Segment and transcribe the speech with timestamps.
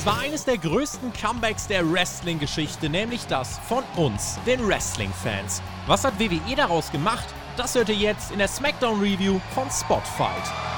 [0.00, 5.60] Es war eines der größten Comebacks der Wrestling-Geschichte, nämlich das von uns, den Wrestling-Fans.
[5.86, 7.26] Was hat WWE daraus gemacht?
[7.58, 10.69] Das hört ihr jetzt in der SmackDown-Review von Spotfight.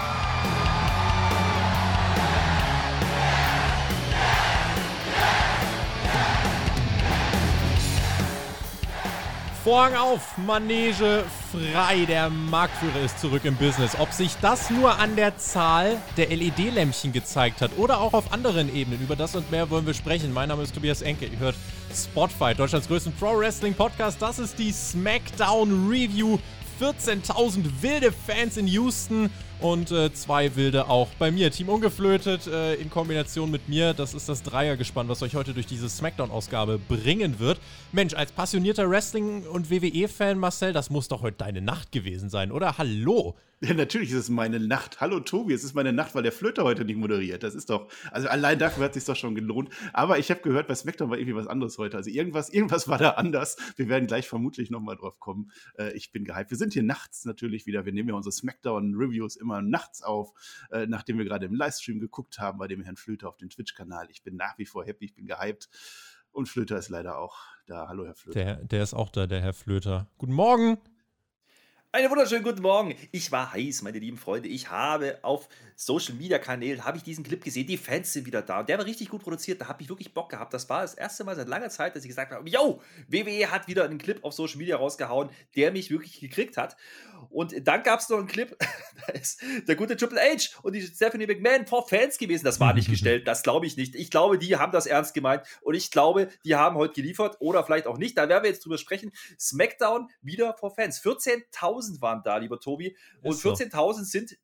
[9.65, 12.05] Vorhang auf, Manege frei.
[12.07, 13.97] Der Marktführer ist zurück im Business.
[13.97, 18.75] Ob sich das nur an der Zahl der LED-Lämpchen gezeigt hat oder auch auf anderen
[18.75, 20.33] Ebenen, über das und mehr wollen wir sprechen.
[20.33, 21.27] Mein Name ist Tobias Enke.
[21.27, 21.55] Ihr hört
[21.95, 24.21] Spotfight, Deutschlands größten Pro-Wrestling-Podcast.
[24.21, 26.39] Das ist die SmackDown Review.
[26.81, 29.31] 14.000 wilde Fans in Houston
[29.63, 31.51] und äh, zwei wilde auch bei mir.
[31.53, 33.95] Team Ungeflötet äh, in Kombination mit mir.
[33.95, 37.61] Das ist das Dreiergespann, was euch heute durch diese Smackdown-Ausgabe bringen wird.
[37.93, 42.51] Mensch, als passionierter Wrestling- und WWE-Fan, Marcel, das muss doch heute deine Nacht gewesen sein,
[42.51, 42.77] oder?
[42.77, 43.37] Hallo!
[43.65, 45.01] Ja, natürlich ist es meine Nacht.
[45.01, 47.45] Hallo Tobi, es ist meine Nacht, weil der Flöter heute nicht moderiert.
[47.45, 49.71] Das ist doch, also allein dafür hat es sich doch schon gelohnt.
[49.93, 51.97] Aber ich habe gehört, bei SmackDown war irgendwie was anderes heute.
[51.97, 53.57] Also irgendwas, irgendwas war da anders.
[53.77, 55.53] Wir werden gleich vermutlich nochmal drauf kommen.
[55.79, 56.51] Äh, ich bin gehypt.
[56.51, 57.85] Wir sind hier nachts natürlich wieder.
[57.85, 60.33] Wir nehmen ja unsere Smackdown-Reviews immer nachts auf,
[60.71, 64.07] äh, nachdem wir gerade im Livestream geguckt haben bei dem Herrn Flöter auf dem Twitch-Kanal.
[64.11, 65.69] Ich bin nach wie vor happy, ich bin gehypt.
[66.31, 67.37] Und Flöter ist leider auch
[67.67, 67.89] da.
[67.89, 68.43] Hallo, Herr Flöter.
[68.43, 70.09] Der, der ist auch da, der Herr Flöter.
[70.17, 70.79] Guten Morgen.
[71.95, 72.95] Einen wunderschönen guten Morgen.
[73.11, 74.49] Ich war heiß, meine lieben Freunde.
[74.49, 75.47] Ich habe auf
[75.77, 77.67] Social Media Kanälen habe ich diesen Clip gesehen.
[77.67, 78.61] Die Fans sind wieder da.
[78.61, 79.61] Und der war richtig gut produziert.
[79.61, 80.55] Da habe ich wirklich Bock gehabt.
[80.55, 83.69] Das war das erste Mal seit langer Zeit, dass ich gesagt habe: Yo, WWE hat
[83.69, 86.79] wieder einen Clip auf Social Media rausgehauen, der mich wirklich gekriegt hat.
[87.29, 88.57] Und dann gab es noch einen Clip,
[89.07, 92.45] da ist der gute Triple H und die Stephanie McMahon vor Fans gewesen.
[92.45, 93.29] Das war nicht gestellt.
[93.29, 93.95] Das glaube ich nicht.
[93.95, 95.43] Ich glaube, die haben das ernst gemeint.
[95.61, 98.17] Und ich glaube, die haben heute geliefert oder vielleicht auch nicht.
[98.17, 99.13] Da werden wir jetzt drüber sprechen.
[99.39, 101.03] SmackDown wieder vor Fans.
[101.03, 102.97] 14.000 waren da, lieber Tobi.
[103.23, 104.39] Und 14.000 sind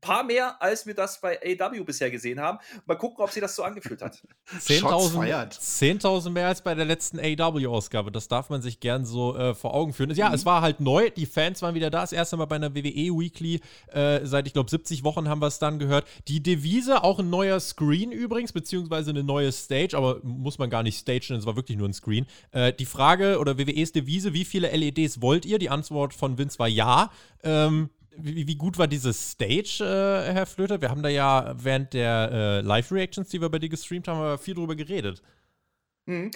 [0.00, 2.58] paar mehr, als wir das bei AW bisher gesehen haben.
[2.86, 4.22] Mal gucken, ob sie das so angefühlt hat.
[4.58, 8.12] 10.000 10 mehr als bei der letzten AW-Ausgabe.
[8.12, 10.10] Das darf man sich gern so äh, vor Augen führen.
[10.12, 10.34] Ja, mhm.
[10.34, 11.10] es war halt neu.
[11.10, 12.00] Die Fans waren wieder da.
[12.00, 13.60] Das erste Mal bei einer WWE Weekly.
[13.88, 16.06] Äh, seit, ich glaube, 70 Wochen haben wir es dann gehört.
[16.28, 20.82] Die Devise, auch ein neuer Screen übrigens, beziehungsweise eine neue Stage, aber muss man gar
[20.82, 22.26] nicht stagen, es war wirklich nur ein Screen.
[22.52, 25.58] Äh, die Frage oder WWEs Devise, wie viele LEDs wollt ihr?
[25.58, 27.10] Die Antwort von Vince war ja.
[27.42, 30.80] Ähm, wie, wie, gut war diese Stage, äh, Herr Flöter?
[30.80, 34.54] Wir haben da ja während der äh, Live-Reactions, die wir bei dir gestreamt haben, viel
[34.54, 35.22] drüber geredet.
[36.06, 36.30] Mhm.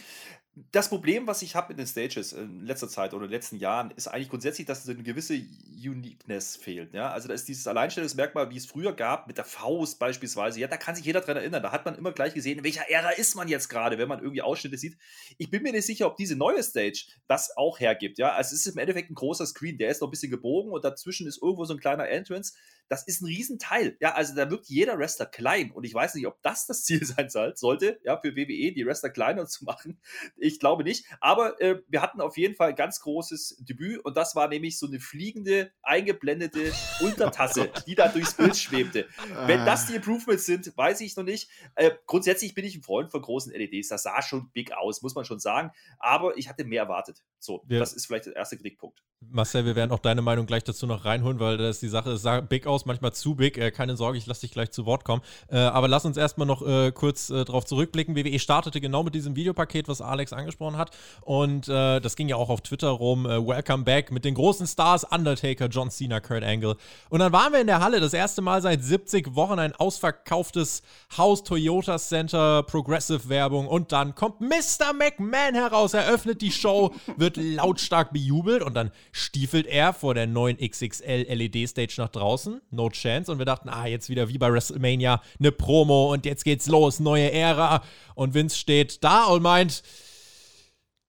[0.73, 3.57] Das Problem, was ich habe mit den Stages in letzter Zeit oder in den letzten
[3.57, 6.93] Jahren, ist eigentlich grundsätzlich, dass eine gewisse Uniqueness fehlt.
[6.93, 7.13] Ja?
[7.13, 10.59] Also da ist dieses Alleinstellungsmerkmal, wie es früher gab, mit der Faust beispielsweise.
[10.59, 11.63] Ja, da kann sich jeder dran erinnern.
[11.63, 14.19] Da hat man immer gleich gesehen, in welcher Ära ist man jetzt gerade, wenn man
[14.19, 14.99] irgendwie Ausschnitte sieht.
[15.39, 18.19] Ich bin mir nicht sicher, ob diese neue Stage das auch hergibt.
[18.19, 20.73] Ja, also es ist im Endeffekt ein großer Screen, der ist noch ein bisschen gebogen
[20.73, 22.55] und dazwischen ist irgendwo so ein kleiner Entrance
[22.91, 23.97] das ist ein Riesenteil.
[24.01, 25.71] Ja, also da wirkt jeder Wrestler klein.
[25.71, 29.11] Und ich weiß nicht, ob das das Ziel sein sollte, ja, für WWE, die Wrestler
[29.11, 30.01] kleiner zu machen.
[30.37, 31.07] Ich glaube nicht.
[31.21, 34.77] Aber äh, wir hatten auf jeden Fall ein ganz großes Debüt und das war nämlich
[34.77, 39.07] so eine fliegende, eingeblendete Untertasse, die da durchs Bild schwebte.
[39.47, 41.49] Wenn das die Improvements sind, weiß ich noch nicht.
[41.77, 43.89] Äh, grundsätzlich bin ich ein Freund von großen LEDs.
[43.89, 45.71] Das sah schon big aus, muss man schon sagen.
[46.01, 47.23] Aber ich hatte mehr erwartet.
[47.39, 47.79] So, ja.
[47.79, 49.01] das ist vielleicht der erste Kritikpunkt.
[49.29, 52.41] Marcel, wir werden auch deine Meinung gleich dazu noch reinholen, weil das die Sache sah
[52.41, 53.59] big aus, manchmal zu big.
[53.59, 55.23] Äh, keine Sorge, ich lasse dich gleich zu Wort kommen.
[55.49, 58.17] Äh, aber lass uns erstmal noch äh, kurz äh, darauf zurückblicken.
[58.17, 60.91] WWE startete genau mit diesem Videopaket, was Alex angesprochen hat.
[61.23, 63.25] Und äh, das ging ja auch auf Twitter rum.
[63.25, 66.77] Welcome back mit den großen Stars Undertaker, John Cena, Kurt Angle.
[67.09, 70.83] Und dann waren wir in der Halle, das erste Mal seit 70 Wochen ein ausverkauftes
[71.17, 73.67] Haus Toyota Center, Progressive Werbung.
[73.67, 74.93] Und dann kommt Mr.
[74.93, 80.57] McMahon heraus, eröffnet die Show, wird lautstark bejubelt und dann stiefelt er vor der neuen
[80.59, 82.61] XXL LED-Stage nach draußen.
[82.71, 83.31] No chance.
[83.31, 87.01] Und wir dachten, ah, jetzt wieder wie bei WrestleMania eine Promo und jetzt geht's los,
[87.01, 87.83] neue Ära.
[88.15, 89.83] Und Vince steht da und meint,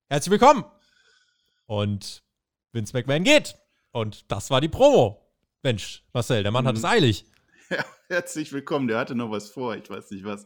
[0.10, 0.66] herzlich willkommen.
[1.68, 2.24] Und
[2.72, 3.56] Vince McMahon geht.
[3.92, 5.22] Und das war die Promo.
[5.64, 6.70] Mensch, Marcel, der Mann mhm.
[6.70, 7.26] hat es eilig.
[7.70, 8.90] Ja, herzlich willkommen.
[8.90, 9.78] Der hatte noch was vor.
[9.78, 10.46] Ich weiß nicht was.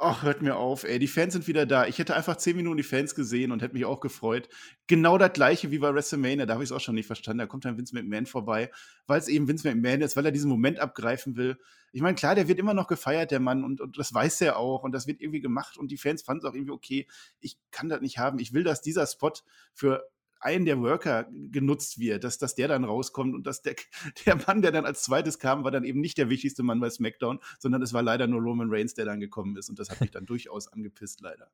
[0.00, 1.00] Ach, hört mir auf, ey.
[1.00, 1.84] Die Fans sind wieder da.
[1.88, 4.48] Ich hätte einfach zehn Minuten die Fans gesehen und hätte mich auch gefreut.
[4.86, 6.46] Genau das gleiche wie bei WrestleMania.
[6.46, 7.38] Da habe ich es auch schon nicht verstanden.
[7.38, 8.70] Da kommt dann Vince McMahon vorbei,
[9.08, 11.58] weil es eben Vince McMahon ist, weil er diesen Moment abgreifen will.
[11.90, 14.56] Ich meine, klar, der wird immer noch gefeiert, der Mann, und, und das weiß er
[14.56, 14.84] auch.
[14.84, 15.76] Und das wird irgendwie gemacht.
[15.76, 17.08] Und die Fans fanden es auch irgendwie okay.
[17.40, 18.38] Ich kann das nicht haben.
[18.38, 19.32] Ich will, dass dieser Spot
[19.74, 20.08] für
[20.40, 23.76] einen der Worker genutzt wird, dass, dass der dann rauskommt und dass der,
[24.26, 26.90] der Mann, der dann als zweites kam, war dann eben nicht der wichtigste Mann bei
[26.90, 30.00] SmackDown, sondern es war leider nur Roman Reigns, der dann gekommen ist und das hat
[30.00, 31.50] mich dann durchaus angepisst, leider.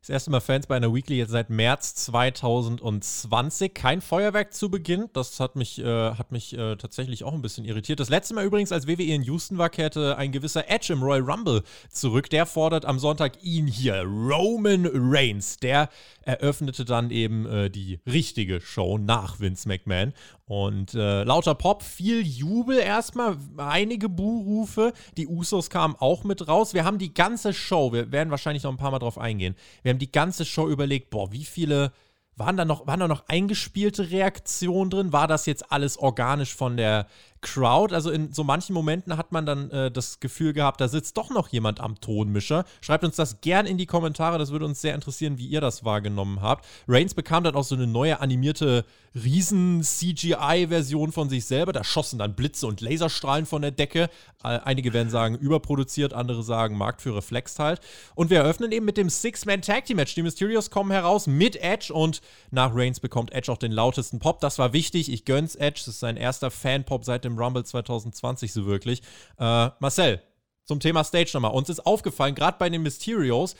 [0.00, 3.74] Das erste Mal Fans bei einer Weekly jetzt seit März 2020.
[3.74, 5.10] Kein Feuerwerk zu Beginn.
[5.12, 8.00] Das hat mich, äh, hat mich äh, tatsächlich auch ein bisschen irritiert.
[8.00, 11.20] Das letzte Mal übrigens, als WWE in Houston war, kehrte ein gewisser Edge im Royal
[11.20, 12.30] Rumble zurück.
[12.30, 15.58] Der fordert am Sonntag ihn hier, Roman Reigns.
[15.58, 15.90] Der
[16.22, 20.14] eröffnete dann eben äh, die richtige Show nach Vince McMahon.
[20.50, 24.92] Und äh, lauter Pop, viel Jubel erstmal, einige Buhrufe.
[25.16, 26.74] Die Usos kamen auch mit raus.
[26.74, 29.54] Wir haben die ganze Show, wir werden wahrscheinlich noch ein paar Mal drauf eingehen.
[29.84, 31.92] Wir haben die ganze Show überlegt, boah, wie viele
[32.34, 35.12] waren da noch, waren da noch eingespielte Reaktionen drin?
[35.12, 37.06] War das jetzt alles organisch von der
[37.42, 37.94] Crowd.
[37.94, 41.30] Also in so manchen Momenten hat man dann äh, das Gefühl gehabt, da sitzt doch
[41.30, 42.64] noch jemand am Tonmischer.
[42.80, 45.84] Schreibt uns das gern in die Kommentare, das würde uns sehr interessieren, wie ihr das
[45.84, 46.66] wahrgenommen habt.
[46.86, 48.84] Reigns bekam dann auch so eine neue animierte
[49.14, 51.72] Riesen-CGI-Version von sich selber.
[51.72, 54.08] Da schossen dann Blitze und Laserstrahlen von der Decke.
[54.44, 57.80] Äh, einige werden sagen überproduziert, andere sagen Markt für Reflex halt.
[58.14, 60.14] Und wir eröffnen eben mit dem Six-Man-Tag-Team-Match.
[60.14, 62.20] Die Mysterios kommen heraus mit Edge und
[62.50, 64.40] nach Reigns bekommt Edge auch den lautesten Pop.
[64.40, 65.10] Das war wichtig.
[65.10, 65.80] Ich gönn's Edge.
[65.80, 69.02] Das ist sein erster Fan-Pop seit dem dem Rumble 2020 so wirklich.
[69.38, 70.22] Äh, Marcel,
[70.64, 71.52] zum Thema Stage nochmal.
[71.52, 73.56] Uns ist aufgefallen, gerade bei den Mysterios,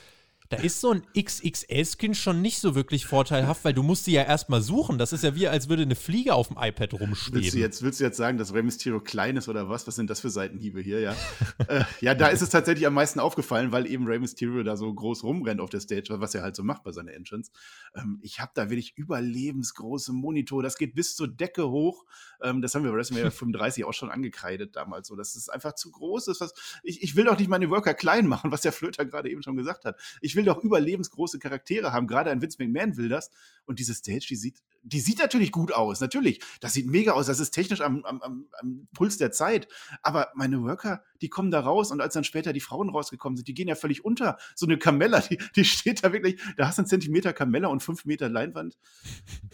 [0.50, 4.24] da ist so ein XXL-Skin schon nicht so wirklich vorteilhaft, weil du musst sie ja
[4.24, 4.98] erstmal suchen.
[4.98, 7.40] Das ist ja wie, als würde eine Fliege auf dem iPad rumschweben.
[7.40, 9.86] Willst du jetzt, willst du jetzt sagen, dass Rey Mysterio klein ist oder was?
[9.86, 11.14] Was sind das für Seitenhiebe hier, ja?
[11.68, 14.92] äh, ja, da ist es tatsächlich am meisten aufgefallen, weil eben Rey Mysterio da so
[14.92, 17.52] groß rumrennt auf der Stage, was er halt so macht bei seiner Entrance.
[17.94, 22.04] Ähm, ich habe da wirklich überlebensgroße Monitor, das geht bis zur Decke hoch.
[22.42, 25.74] Ähm, das haben wir bei WrestleMania 35 auch schon angekreidet damals so, dass es einfach
[25.74, 26.40] zu groß ist.
[26.40, 29.42] Was, ich, ich will doch nicht meine Worker klein machen, was der Flöter gerade eben
[29.42, 29.96] schon gesagt hat.
[30.20, 32.06] Ich will will doch überlebensgroße Charaktere haben.
[32.06, 33.30] Gerade ein Vince McMahon will das.
[33.66, 36.00] Und diese Stage, die sieht, die sieht natürlich gut aus.
[36.00, 36.40] Natürlich.
[36.60, 37.26] Das sieht mega aus.
[37.26, 39.68] Das ist technisch am, am, am Puls der Zeit.
[40.02, 41.90] Aber meine Worker, die kommen da raus.
[41.90, 44.38] Und als dann später die Frauen rausgekommen sind, die gehen ja völlig unter.
[44.54, 47.82] So eine Kamella, die, die steht da wirklich, da hast du einen Zentimeter Kamella und
[47.82, 48.78] fünf Meter Leinwand.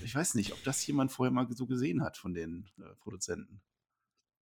[0.02, 3.60] Ich weiß nicht, ob das jemand vorher mal so gesehen hat von den äh, Produzenten.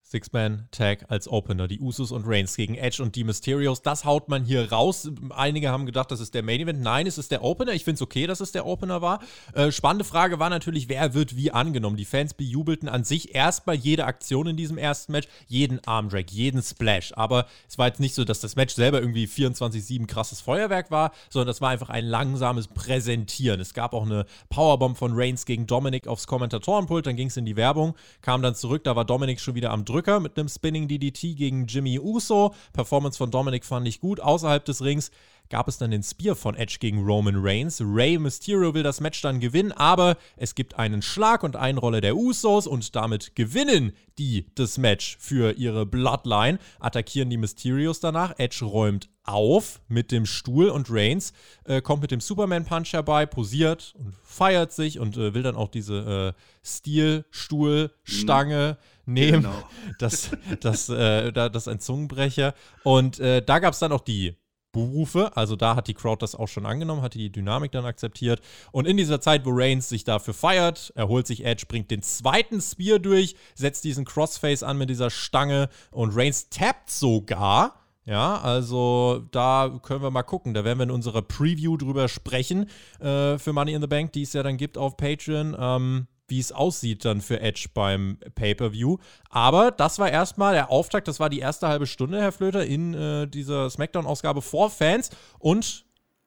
[0.04, 1.66] Six-Man-Tag als Opener.
[1.66, 3.80] Die Usos und Reigns gegen Edge und die Mysterios.
[3.80, 5.10] Das haut man hier raus.
[5.30, 6.80] Einige haben gedacht, das ist der Main-Event.
[6.80, 7.72] Nein, es ist der Opener.
[7.72, 9.20] Ich finde es okay, dass es der Opener war.
[9.54, 11.96] Äh, spannende Frage war natürlich, wer wird wie angenommen?
[11.96, 16.62] Die Fans bejubelten an sich erstmal jede Aktion in diesem ersten Match, jeden Armdrag, jeden
[16.62, 17.12] Splash.
[17.16, 21.12] Aber es war jetzt nicht so, dass das Match selber irgendwie 24-7 krasses Feuerwerk war,
[21.30, 23.58] sondern das war einfach ein langsames Präsentieren.
[23.58, 27.06] Es gab auch eine Powerbomb von Reigns gegen Dominic aufs Kommentatorenpult.
[27.06, 28.84] Dann ging es in die Werbung, kam dann zurück.
[28.84, 29.93] Da war Dominic schon wieder am Drücken.
[29.94, 32.52] Drücker mit einem Spinning DDT gegen Jimmy Uso.
[32.72, 34.18] Performance von Dominic fand ich gut.
[34.18, 35.12] Außerhalb des Rings
[35.50, 37.80] gab es dann den Spear von Edge gegen Roman Reigns.
[37.80, 42.00] Rey Mysterio will das Match dann gewinnen, aber es gibt einen Schlag und eine Rolle
[42.00, 48.34] der Usos und damit gewinnen die das Match für ihre Bloodline, attackieren die Mysterios danach.
[48.38, 51.32] Edge räumt auf mit dem Stuhl und Reigns
[51.64, 55.56] äh, kommt mit dem Superman Punch herbei, posiert und feiert sich und äh, will dann
[55.56, 58.84] auch diese äh, Stilstuhlstange mhm.
[59.06, 59.42] Nehmen.
[59.42, 59.68] Genau.
[59.98, 60.30] Das,
[60.60, 62.54] das, äh, das ist ein Zungenbrecher.
[62.82, 64.36] Und äh, da gab es dann auch die
[64.74, 65.34] Buhrufe.
[65.34, 68.42] Also da hat die Crowd das auch schon angenommen, hat die Dynamik dann akzeptiert.
[68.72, 72.60] Und in dieser Zeit, wo Reigns sich dafür feiert, erholt sich Edge, bringt den zweiten
[72.60, 77.80] Spear durch, setzt diesen Crossface an mit dieser Stange und Reigns tappt sogar.
[78.06, 80.52] Ja, also da können wir mal gucken.
[80.52, 82.68] Da werden wir in unserer Preview drüber sprechen
[83.00, 85.56] äh, für Money in the Bank, die es ja dann gibt auf Patreon.
[85.58, 88.98] Ähm, wie es aussieht dann für Edge beim Pay-Per-View.
[89.30, 92.94] Aber das war erstmal der Auftakt, das war die erste halbe Stunde, Herr Flöter, in
[92.94, 95.10] äh, dieser SmackDown-Ausgabe vor Fans.
[95.38, 95.84] Und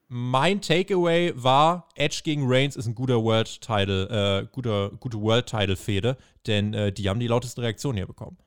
[0.08, 6.74] mein Takeaway war, Edge gegen Reigns ist ein guter World-Title, äh, guter, gute World-Title-Fehde, denn
[6.74, 8.38] äh, die haben die lauteste Reaktion hier bekommen.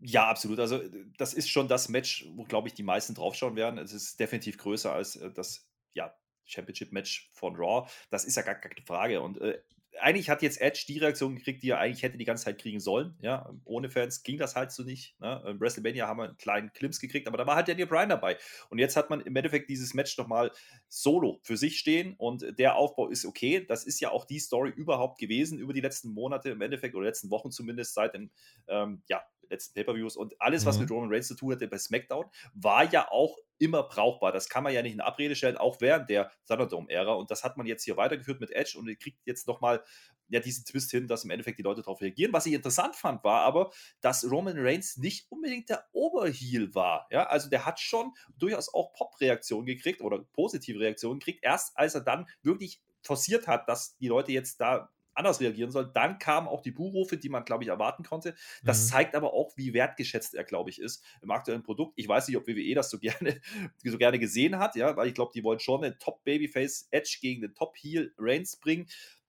[0.00, 0.60] Ja, absolut.
[0.60, 0.80] Also,
[1.16, 3.78] das ist schon das Match, wo, glaube ich, die meisten draufschauen werden.
[3.78, 7.88] Es ist definitiv größer als äh, das ja, Championship-Match von Raw.
[8.10, 9.22] Das ist ja gar keine Frage.
[9.22, 9.58] Und äh,
[10.00, 12.80] eigentlich hat jetzt Edge die Reaktion gekriegt, die er eigentlich hätte die ganze Zeit kriegen
[12.80, 13.16] sollen.
[13.20, 15.18] Ja, ohne Fans ging das halt so nicht.
[15.20, 15.42] Ne?
[15.46, 18.38] Im WrestleMania haben wir einen kleinen Klimps gekriegt, aber da war halt Daniel Bryan dabei.
[18.70, 20.50] Und jetzt hat man im Endeffekt dieses Match nochmal
[20.88, 23.64] solo für sich stehen und der Aufbau ist okay.
[23.66, 27.06] Das ist ja auch die Story überhaupt gewesen über die letzten Monate im Endeffekt oder
[27.06, 28.30] letzten Wochen zumindest seit dem
[28.68, 30.82] ähm, ja, letzten Pay-Per-Views und alles, was mhm.
[30.82, 34.32] mit Roman Reigns zu tun hatte bei SmackDown, war ja auch immer brauchbar.
[34.32, 37.12] Das kann man ja nicht in Abrede stellen, auch während der Thunderdome-Ära.
[37.14, 39.82] Und das hat man jetzt hier weitergeführt mit Edge und kriegt jetzt nochmal
[40.28, 42.32] ja, diesen Twist hin, dass im Endeffekt die Leute darauf reagieren.
[42.32, 43.70] Was ich interessant fand, war aber,
[44.00, 47.06] dass Roman Reigns nicht unbedingt der Oberheel war.
[47.10, 51.94] Ja, also der hat schon durchaus auch Pop-Reaktionen gekriegt oder positive Reaktionen gekriegt, erst als
[51.94, 55.90] er dann wirklich forciert hat, dass die Leute jetzt da anders reagieren soll.
[55.92, 58.34] Dann kamen auch die Buhrufe, die man, glaube ich, erwarten konnte.
[58.62, 58.88] Das mhm.
[58.90, 61.94] zeigt aber auch, wie wertgeschätzt er, glaube ich, ist im aktuellen Produkt.
[61.96, 63.40] Ich weiß nicht, ob WWE das so gerne,
[63.84, 67.54] so gerne gesehen hat, ja, weil ich glaube, die wollen schon einen Top-Babyface-Edge gegen den
[67.54, 68.86] Top-Heel Reigns bringen.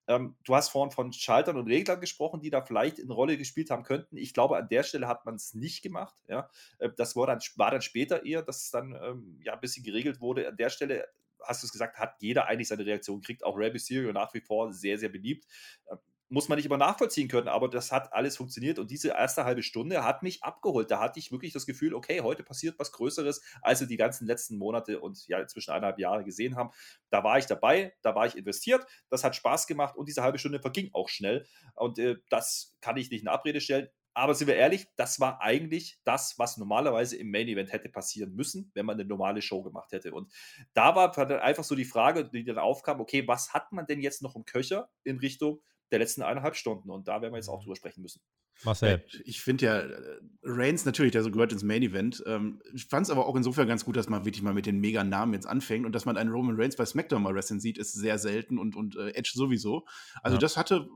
[0.07, 3.71] Ähm, du hast vorhin von Schaltern und Reglern gesprochen, die da vielleicht eine Rolle gespielt
[3.71, 4.17] haben könnten.
[4.17, 6.15] Ich glaube, an der Stelle hat man es nicht gemacht.
[6.27, 6.49] Ja?
[6.77, 9.83] Äh, das war dann, war dann später eher, dass es dann ähm, ja, ein bisschen
[9.83, 10.47] geregelt wurde.
[10.47, 11.07] An der Stelle
[11.47, 13.43] hast du es gesagt, hat jeder eigentlich seine Reaktion gekriegt.
[13.43, 15.45] Auch Rey Mysterio nach wie vor sehr, sehr beliebt.
[15.89, 15.97] Ähm,
[16.29, 19.61] muss man nicht immer nachvollziehen können, aber das hat alles funktioniert und diese erste halbe
[19.61, 20.89] Stunde hat mich abgeholt.
[20.89, 24.25] Da hatte ich wirklich das Gefühl, okay, heute passiert was Größeres, als wir die ganzen
[24.25, 26.71] letzten Monate und ja inzwischen eineinhalb Jahre gesehen haben.
[27.09, 30.39] Da war ich dabei, da war ich investiert, das hat Spaß gemacht und diese halbe
[30.39, 33.89] Stunde verging auch schnell und äh, das kann ich nicht in Abrede stellen.
[34.15, 38.33] Aber sind wir ehrlich, das war eigentlich das, was normalerweise im Main Event hätte passieren
[38.33, 40.13] müssen, wenn man eine normale Show gemacht hätte.
[40.13, 40.33] Und
[40.73, 44.01] da war dann einfach so die Frage, die dann aufkam, okay, was hat man denn
[44.01, 45.61] jetzt noch im Köcher in Richtung
[45.91, 46.89] der letzten eineinhalb Stunden.
[46.89, 47.65] Und da werden wir jetzt auch mhm.
[47.65, 48.21] drüber sprechen müssen.
[48.63, 49.03] Marcel.
[49.25, 52.23] Ich finde ja, äh, Reigns natürlich, der so gehört ins Main Event.
[52.25, 54.79] Ähm, ich fand es aber auch insofern ganz gut, dass man wirklich mal mit den
[54.79, 57.77] mega Namen jetzt anfängt und dass man einen Roman Reigns bei SmackDown mal wrestling sieht,
[57.77, 59.85] ist sehr selten und, und äh, Edge sowieso.
[60.21, 60.39] Also ja.
[60.41, 60.87] das hatte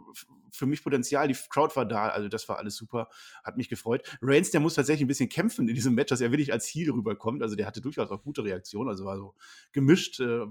[0.51, 1.27] für mich Potenzial.
[1.27, 3.09] Die Crowd war da, also das war alles super,
[3.43, 4.03] hat mich gefreut.
[4.21, 6.91] Reigns, der muss tatsächlich ein bisschen kämpfen in diesem Match, dass er wirklich als Heel
[6.91, 7.43] rüberkommt.
[7.43, 9.35] Also der hatte durchaus auch gute Reaktionen, also war so
[9.71, 10.19] gemischt.
[10.19, 10.45] Äh,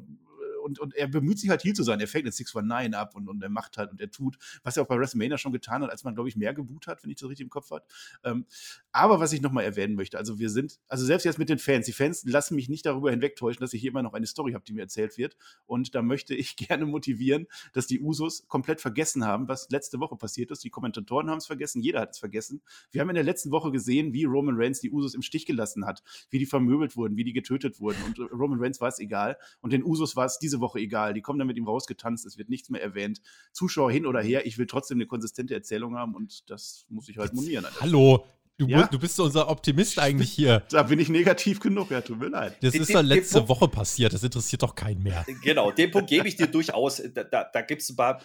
[0.68, 1.98] und, und er bemüht sich halt Heal zu sein.
[2.00, 4.82] Er fängt eine 619 ab und, und er macht halt und er tut, was er
[4.82, 7.16] auch bei WrestleMania schon getan hat, als man, glaube ich, mehr geboot hat, wenn ich
[7.16, 7.84] das richtig im Kopf habe.
[8.22, 8.46] Ähm,
[8.92, 11.87] aber was ich nochmal erwähnen möchte, also wir sind, also selbst jetzt mit den Fans,
[11.87, 14.64] die Fans lassen mich nicht darüber hinwegtäuschen, dass ich hier immer noch eine Story habe,
[14.66, 15.37] die mir erzählt wird.
[15.66, 20.16] Und da möchte ich gerne motivieren, dass die Usos komplett vergessen haben, was letzte Woche
[20.16, 20.64] passiert ist.
[20.64, 22.60] Die Kommentatoren haben es vergessen, jeder hat es vergessen.
[22.90, 25.87] Wir haben in der letzten Woche gesehen, wie Roman Reigns die Usos im Stich gelassen
[25.87, 27.98] hat, wie die vermöbelt wurden, wie die getötet wurden.
[28.04, 29.38] Und Roman Reigns war es egal.
[29.60, 31.14] Und den Usos war es diese Woche egal.
[31.14, 33.20] Die kommen dann mit ihm rausgetanzt, es wird nichts mehr erwähnt.
[33.52, 37.18] Zuschauer hin oder her, ich will trotzdem eine konsistente Erzählung haben und das muss ich
[37.18, 37.66] halt monieren.
[37.80, 38.24] Hallo,
[38.60, 38.88] Du, ja?
[38.88, 40.64] du, bist unser Optimist eigentlich hier.
[40.70, 42.56] Da bin ich negativ genug, ja, tut mir leid.
[42.60, 45.24] Das ist doch letzte Woche passiert, das interessiert doch keinen mehr.
[45.44, 47.00] Genau, den Punkt gebe ich dir durchaus.
[47.14, 48.20] Da, da, da gibt es ein paar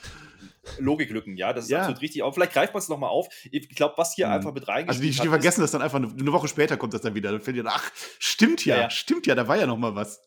[0.77, 1.79] Logiklücken, ja, das ist ja.
[1.79, 2.24] absolut richtig.
[2.24, 3.27] Aber vielleicht greift man es nochmal auf.
[3.51, 4.34] Ich glaube, was hier mhm.
[4.34, 6.93] einfach mit reingespielt Also die, die vergessen das dann einfach, eine, eine, Woche später kommt
[6.93, 7.32] das dann wieder.
[7.32, 10.22] Dann fällt ihr, ach, stimmt ja, ja, stimmt ja, da war ja noch mal was.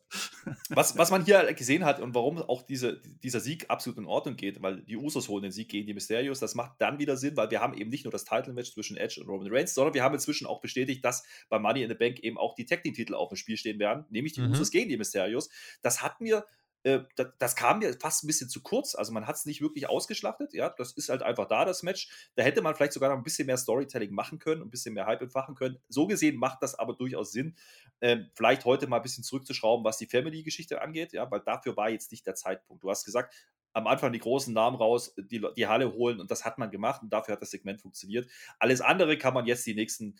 [0.68, 0.96] was.
[0.98, 4.62] Was man hier gesehen hat und warum auch diese, dieser Sieg absolut in Ordnung geht,
[4.62, 7.50] weil die Usos holen den Sieg gegen die Mysterios, das macht dann wieder Sinn, weil
[7.50, 10.14] wir haben eben nicht nur das Title-Match zwischen Edge und Roman Reigns, sondern wir haben
[10.14, 13.36] inzwischen auch bestätigt, dass bei Money in the Bank eben auch die Tag-Team-Titel auf dem
[13.36, 14.52] Spiel stehen werden, nämlich die mhm.
[14.52, 15.48] Usos gegen die Mysterios.
[15.82, 16.44] Das hat mir
[16.86, 18.94] das, das, kam mir fast ein bisschen zu kurz.
[18.94, 20.54] Also man hat es nicht wirklich ausgeschlachtet.
[20.54, 22.08] Ja, das ist halt einfach da, das Match.
[22.36, 25.06] Da hätte man vielleicht sogar noch ein bisschen mehr Storytelling machen können, ein bisschen mehr
[25.06, 25.78] Hype entfachen können.
[25.88, 27.56] So gesehen macht das aber durchaus Sinn,
[27.98, 31.90] äh, vielleicht heute mal ein bisschen zurückzuschrauben, was die Family-Geschichte angeht, ja, weil dafür war
[31.90, 32.84] jetzt nicht der Zeitpunkt.
[32.84, 33.34] Du hast gesagt,
[33.72, 37.02] am Anfang die großen Namen raus, die, die Halle holen und das hat man gemacht
[37.02, 38.30] und dafür hat das Segment funktioniert.
[38.60, 40.16] Alles andere kann man jetzt die nächsten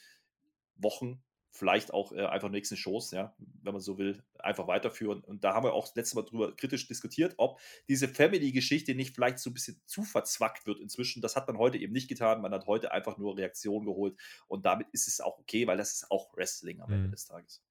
[0.75, 1.23] Wochen
[1.57, 5.21] vielleicht auch äh, einfach nächsten Shows, ja, wenn man so will, einfach weiterführen.
[5.21, 9.15] Und da haben wir auch das letzte Mal drüber kritisch diskutiert, ob diese Family-Geschichte nicht
[9.15, 11.23] vielleicht so ein bisschen zu verzwackt wird inzwischen.
[11.23, 12.43] Das hat man heute eben nicht getan.
[12.43, 15.93] Man hat heute einfach nur Reaktionen geholt und damit ist es auch okay, weil das
[15.93, 16.97] ist auch Wrestling am mhm.
[16.97, 17.66] Ende des Tages.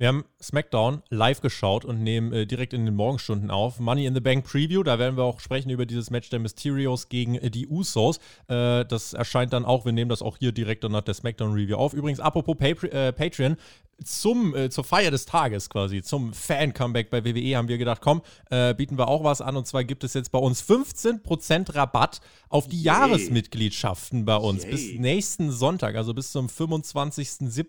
[0.00, 3.80] Wir haben SmackDown live geschaut und nehmen äh, direkt in den Morgenstunden auf.
[3.80, 7.08] Money in the Bank Preview, da werden wir auch sprechen über dieses Match der Mysterios
[7.08, 8.18] gegen äh, die Usos.
[8.46, 11.76] Äh, das erscheint dann auch, wir nehmen das auch hier direkt nach der SmackDown Review
[11.76, 11.94] auf.
[11.94, 13.56] Übrigens, apropos äh, Patreon,
[14.04, 18.22] zum, äh, zur Feier des Tages quasi, zum Fan-Comeback bei WWE haben wir gedacht, komm,
[18.50, 19.56] äh, bieten wir auch was an.
[19.56, 22.84] Und zwar gibt es jetzt bei uns 15% Rabatt auf die Yay.
[22.84, 24.70] Jahresmitgliedschaften bei uns Yay.
[24.70, 27.66] bis nächsten Sonntag, also bis zum 25.07.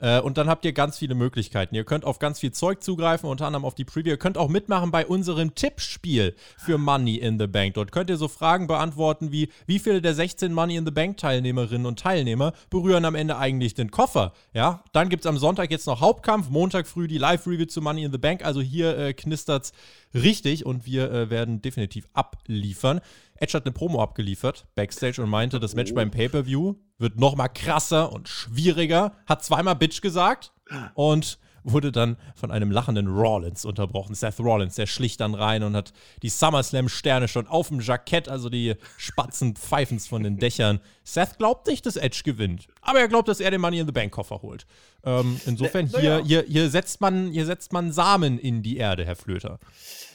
[0.00, 1.74] Äh, und dann habt ihr ganz viele Möglichkeiten.
[1.74, 4.10] Ihr könnt auf ganz viel Zeug zugreifen, unter anderem auf die Preview.
[4.10, 7.74] Ihr könnt auch mitmachen bei unserem Tippspiel für Money in the Bank.
[7.74, 11.16] Dort könnt ihr so Fragen beantworten wie, wie viele der 16 Money in the Bank
[11.16, 14.32] Teilnehmerinnen und Teilnehmer berühren am Ende eigentlich den Koffer?
[14.54, 17.80] Ja, dann gibt es am Sonntag Sonntag jetzt noch Hauptkampf, Montag früh die Live-Review zu
[17.80, 18.44] Money in the Bank.
[18.44, 19.72] Also hier äh, knistert's
[20.14, 23.00] richtig und wir äh, werden definitiv abliefern.
[23.36, 25.94] Edge hat eine Promo abgeliefert, Backstage, und meinte, das Match oh.
[25.94, 29.12] beim Pay-Per-View wird noch mal krasser und schwieriger.
[29.26, 30.52] Hat zweimal Bitch gesagt
[30.94, 34.14] und wurde dann von einem lachenden Rollins unterbrochen.
[34.14, 35.92] Seth Rollins, der schlicht dann rein und hat
[36.22, 40.80] die SummerSlam-Sterne schon auf dem Jackett, also die Spatzen pfeifens von den Dächern.
[41.04, 43.92] Seth glaubt nicht, dass Edge gewinnt, aber er glaubt, dass er den Money in the
[43.92, 44.66] Bank Koffer holt.
[45.04, 46.24] Ähm, insofern, hier, ja.
[46.24, 49.58] hier, hier, setzt man, hier setzt man Samen in die Erde, Herr Flöter.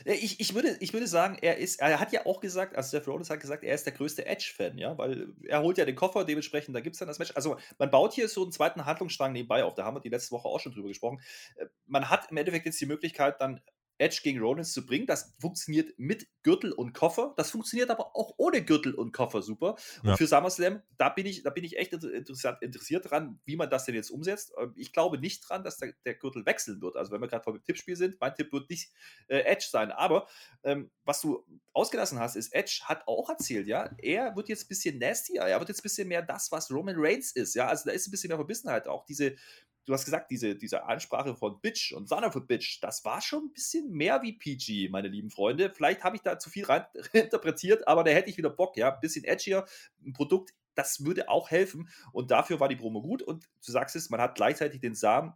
[0.05, 3.08] Ich, ich, würde, ich würde sagen, er ist, er hat ja auch gesagt, also Seth
[3.08, 6.25] Rollins hat gesagt, er ist der größte Edge-Fan, ja, weil er holt ja den Koffer,
[6.25, 7.31] dementsprechend, da gibt es dann das Match.
[7.36, 10.31] Also man baut hier so einen zweiten Handlungsstrang nebenbei auf, da haben wir die letzte
[10.31, 11.22] Woche auch schon drüber gesprochen.
[11.55, 13.62] Äh, man hat im Endeffekt jetzt die Möglichkeit, dann
[13.98, 15.06] Edge gegen Rollins zu bringen.
[15.06, 17.34] Das funktioniert mit Gürtel und Koffer.
[17.38, 19.76] Das funktioniert aber auch ohne Gürtel und Koffer super.
[20.04, 23.70] Und für SummerSlam, da bin ich, da bin ich echt interessant, interessiert dran, wie man
[23.70, 24.54] das denn jetzt umsetzt.
[24.60, 26.96] Ähm, ich glaube nicht dran, dass der, der Gürtel wechseln wird.
[26.96, 28.92] Also wenn wir gerade vor dem Tippspiel sind, mein Tipp wird nicht
[29.28, 29.92] äh, Edge sein.
[29.92, 30.28] Aber
[30.64, 34.70] ähm, was du ausgelassen hast, ist, Edge hat auch erzählt, ja, er wird jetzt ein
[34.70, 37.54] bisschen nastier, er wird jetzt ein bisschen mehr das, was Roman Reigns ist.
[37.54, 39.06] Ja, also da ist ein bisschen mehr Verbissenheit auch.
[39.06, 39.36] Diese,
[39.86, 43.22] du hast gesagt, diese, diese Ansprache von Bitch und Son of a Bitch, das war
[43.22, 45.72] schon ein bisschen mehr wie PG, meine lieben Freunde.
[45.74, 48.94] Vielleicht habe ich da zu viel rein interpretiert, aber da hätte ich wieder Bock, ja.
[48.94, 49.66] Ein bisschen edgier,
[50.06, 51.90] ein Produkt, das würde auch helfen.
[52.14, 53.22] Und dafür war die Promo gut.
[53.22, 55.34] Und du sagst es, man hat gleichzeitig den Samen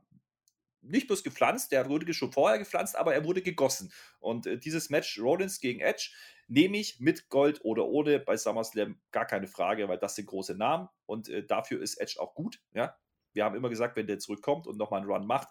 [0.87, 3.91] nicht bloß gepflanzt, der wurde schon vorher gepflanzt, aber er wurde gegossen.
[4.19, 6.11] Und äh, dieses Match Rollins gegen Edge
[6.47, 10.55] nehme ich mit Gold oder ohne bei SummerSlam gar keine Frage, weil das sind große
[10.55, 12.61] Namen und äh, dafür ist Edge auch gut.
[12.73, 12.95] Ja,
[13.35, 15.49] wir haben immer gesagt, wenn der zurückkommt und nochmal einen Run macht,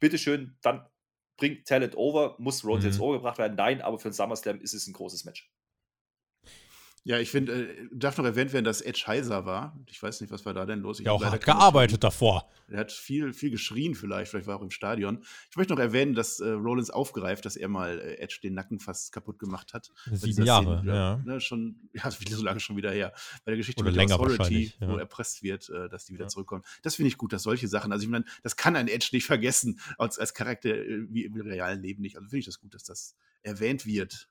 [0.00, 0.86] bitteschön, dann
[1.36, 2.90] bringt Talent over, muss Rhodes mhm.
[2.90, 3.56] jetzt overgebracht werden.
[3.56, 5.50] Nein, aber für den SummerSlam ist es ein großes Match.
[7.06, 9.78] Ja, ich finde, äh, darf noch erwähnt werden, dass Edge heiser war.
[9.88, 10.98] Ich weiß nicht, was war da denn los?
[10.98, 12.50] Ich ja, auch hart gearbeitet davor.
[12.66, 15.22] Er hat viel, viel geschrien vielleicht, vielleicht war er auch im Stadion.
[15.48, 18.80] Ich möchte noch erwähnen, dass äh, Rollins aufgreift, dass er mal äh, Edge den Nacken
[18.80, 19.92] fast kaputt gemacht hat.
[20.10, 21.16] Sieben Jahre, Szene, ja.
[21.24, 23.12] Ne, schon, ja, so lange schon wieder her.
[23.44, 24.88] Bei der Geschichte Oder mit länger Authority, ja.
[24.88, 26.28] wo erpresst wird, äh, dass die wieder ja.
[26.28, 26.64] zurückkommen.
[26.82, 29.26] Das finde ich gut, dass solche Sachen, also ich meine, das kann ein Edge nicht
[29.26, 32.16] vergessen, als, als Charakter äh, wie im realen Leben nicht.
[32.16, 34.28] Also finde ich das gut, dass das erwähnt wird.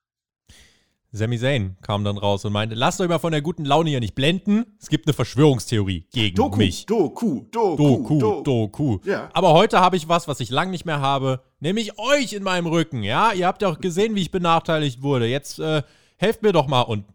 [1.15, 4.01] Sami Zayn kam dann raus und meinte, lasst euch mal von der guten Laune hier
[4.01, 4.65] nicht blenden.
[4.81, 6.86] Es gibt eine Verschwörungstheorie gegen Doku, mich.
[6.86, 8.98] Doku, Doku, Doku, Doku.
[9.05, 9.29] Ja.
[9.34, 12.67] Aber heute habe ich was, was ich lange nicht mehr habe, nämlich euch in meinem
[12.67, 13.01] Rücken.
[13.01, 15.27] Ja, ihr habt ja auch gesehen, wie ich benachteiligt wurde.
[15.27, 15.84] Jetzt äh,
[16.17, 17.05] helft mir doch mal und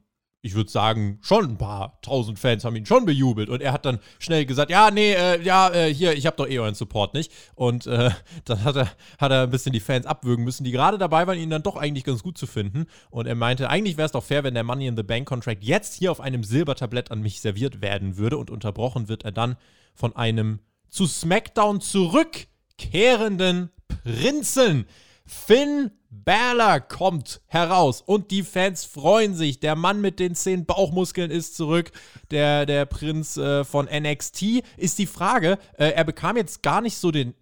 [0.43, 3.51] ich würde sagen, schon ein paar tausend Fans haben ihn schon bejubelt.
[3.51, 6.49] Und er hat dann schnell gesagt, ja, nee, äh, ja, äh, hier, ich habe doch
[6.49, 7.31] eh euren Support nicht.
[7.55, 8.11] Und äh,
[8.47, 11.39] dann hat er, hat er ein bisschen die Fans abwürgen müssen, die gerade dabei waren,
[11.39, 12.87] ihn dann doch eigentlich ganz gut zu finden.
[13.11, 15.63] Und er meinte, eigentlich wäre es doch fair, wenn der Money in the Bank Contract
[15.63, 18.39] jetzt hier auf einem Silbertablett an mich serviert werden würde.
[18.39, 19.57] Und unterbrochen wird er dann
[19.95, 24.87] von einem zu SmackDown zurückkehrenden Prinzen.
[25.27, 29.61] Finn Balor kommt heraus und die Fans freuen sich.
[29.61, 31.93] Der Mann mit den zehn Bauchmuskeln ist zurück.
[32.33, 35.59] Der, der Prinz äh, von NXT ist die Frage.
[35.79, 37.35] Äh, er bekam jetzt gar nicht so den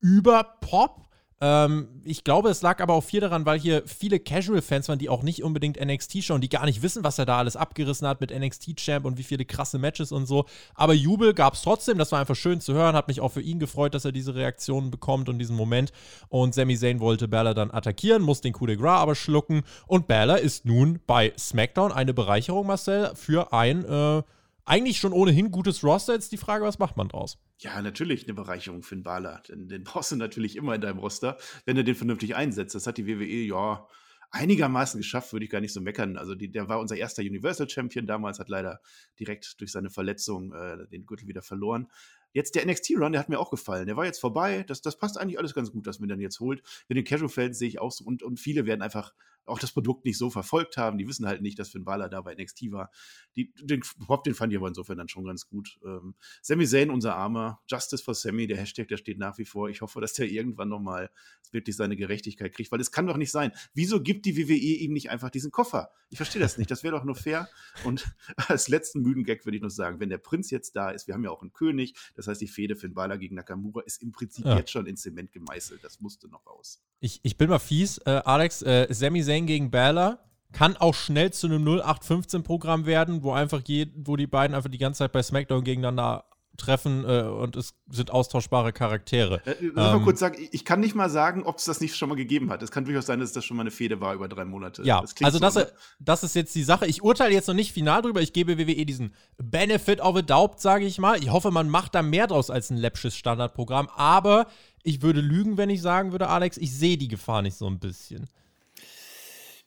[0.00, 1.05] Überpop,
[1.38, 5.10] ähm, ich glaube, es lag aber auch viel daran, weil hier viele Casual-Fans waren, die
[5.10, 8.22] auch nicht unbedingt NXT schauen, die gar nicht wissen, was er da alles abgerissen hat
[8.22, 10.46] mit NXT-Champ und wie viele krasse Matches und so.
[10.74, 13.42] Aber Jubel gab es trotzdem, das war einfach schön zu hören, hat mich auch für
[13.42, 15.92] ihn gefreut, dass er diese Reaktionen bekommt und diesen Moment.
[16.28, 19.62] Und Sami Zayn wollte Balor dann attackieren, muss den Coup de Gras aber schlucken.
[19.86, 24.22] Und Balor ist nun bei SmackDown eine Bereicherung, Marcel, für ein äh,
[24.64, 26.14] eigentlich schon ohnehin gutes Roster.
[26.14, 27.38] Jetzt die Frage, was macht man draus?
[27.58, 29.42] Ja, natürlich eine Bereicherung für einen Baller.
[29.48, 32.74] Den, den brauchst du natürlich immer in deinem Roster, wenn du den vernünftig einsetzt.
[32.74, 33.86] Das hat die WWE, ja,
[34.30, 36.16] einigermaßen geschafft, würde ich gar nicht so meckern.
[36.16, 38.80] Also die, der war unser erster Universal Champion damals, hat leider
[39.18, 41.88] direkt durch seine Verletzung äh, den Gürtel wieder verloren.
[42.32, 43.86] Jetzt der NXT-Run, der hat mir auch gefallen.
[43.86, 44.64] Der war jetzt vorbei.
[44.66, 46.62] Das, das passt eigentlich alles ganz gut, dass man den jetzt holt.
[46.88, 48.04] Mit den Casual-Fans sehe ich auch so.
[48.04, 49.14] Und, und viele werden einfach
[49.46, 50.98] auch das Produkt nicht so verfolgt haben.
[50.98, 52.90] Die wissen halt nicht, dass Finn Balor da bei NXT war.
[53.36, 55.78] Die, den Pop, den fand ich aber insofern dann schon ganz gut.
[55.84, 57.60] Ähm, Sami Zayn, unser Armer.
[57.68, 59.68] Justice for Sammy, der Hashtag, der steht nach wie vor.
[59.68, 61.10] Ich hoffe, dass der irgendwann nochmal
[61.52, 63.52] wirklich seine Gerechtigkeit kriegt, weil es kann doch nicht sein.
[63.74, 65.90] Wieso gibt die WWE ihm nicht einfach diesen Koffer?
[66.08, 66.70] Ich verstehe das nicht.
[66.70, 67.48] Das wäre doch nur fair.
[67.84, 68.06] Und
[68.48, 71.14] als letzten müden Gag würde ich noch sagen, wenn der Prinz jetzt da ist, wir
[71.14, 74.12] haben ja auch einen König, das heißt, die Fehde Finn Balor gegen Nakamura ist im
[74.12, 74.56] Prinzip ja.
[74.56, 75.82] jetzt schon ins Zement gemeißelt.
[75.84, 76.82] Das musste noch raus.
[77.00, 78.62] Ich, ich bin mal fies, äh, Alex.
[78.62, 80.18] Äh, Sami Zayn gegen Balor
[80.52, 84.78] kann auch schnell zu einem 0815-Programm werden, wo einfach je, wo die beiden einfach die
[84.78, 86.24] ganze Zeit bei SmackDown gegeneinander
[86.56, 89.42] treffen äh, und es sind austauschbare Charaktere.
[89.44, 91.96] Äh, äh ähm, mal kurz sagen, ich kann nicht mal sagen, ob es das nicht
[91.96, 92.62] schon mal gegeben hat.
[92.62, 94.82] Es kann durchaus sein, dass das schon mal eine Fehde war über drei Monate.
[94.82, 95.72] Ja, das also so, das, ne?
[96.00, 96.86] das ist jetzt die Sache.
[96.86, 98.20] Ich urteile jetzt noch nicht final drüber.
[98.20, 101.18] Ich gebe WWE diesen Benefit of a Doubt, sage ich mal.
[101.18, 103.88] Ich hoffe, man macht da mehr draus als ein läppsches Standardprogramm.
[103.94, 104.46] Aber
[104.82, 107.78] ich würde lügen, wenn ich sagen würde, Alex, ich sehe die Gefahr nicht so ein
[107.78, 108.26] bisschen.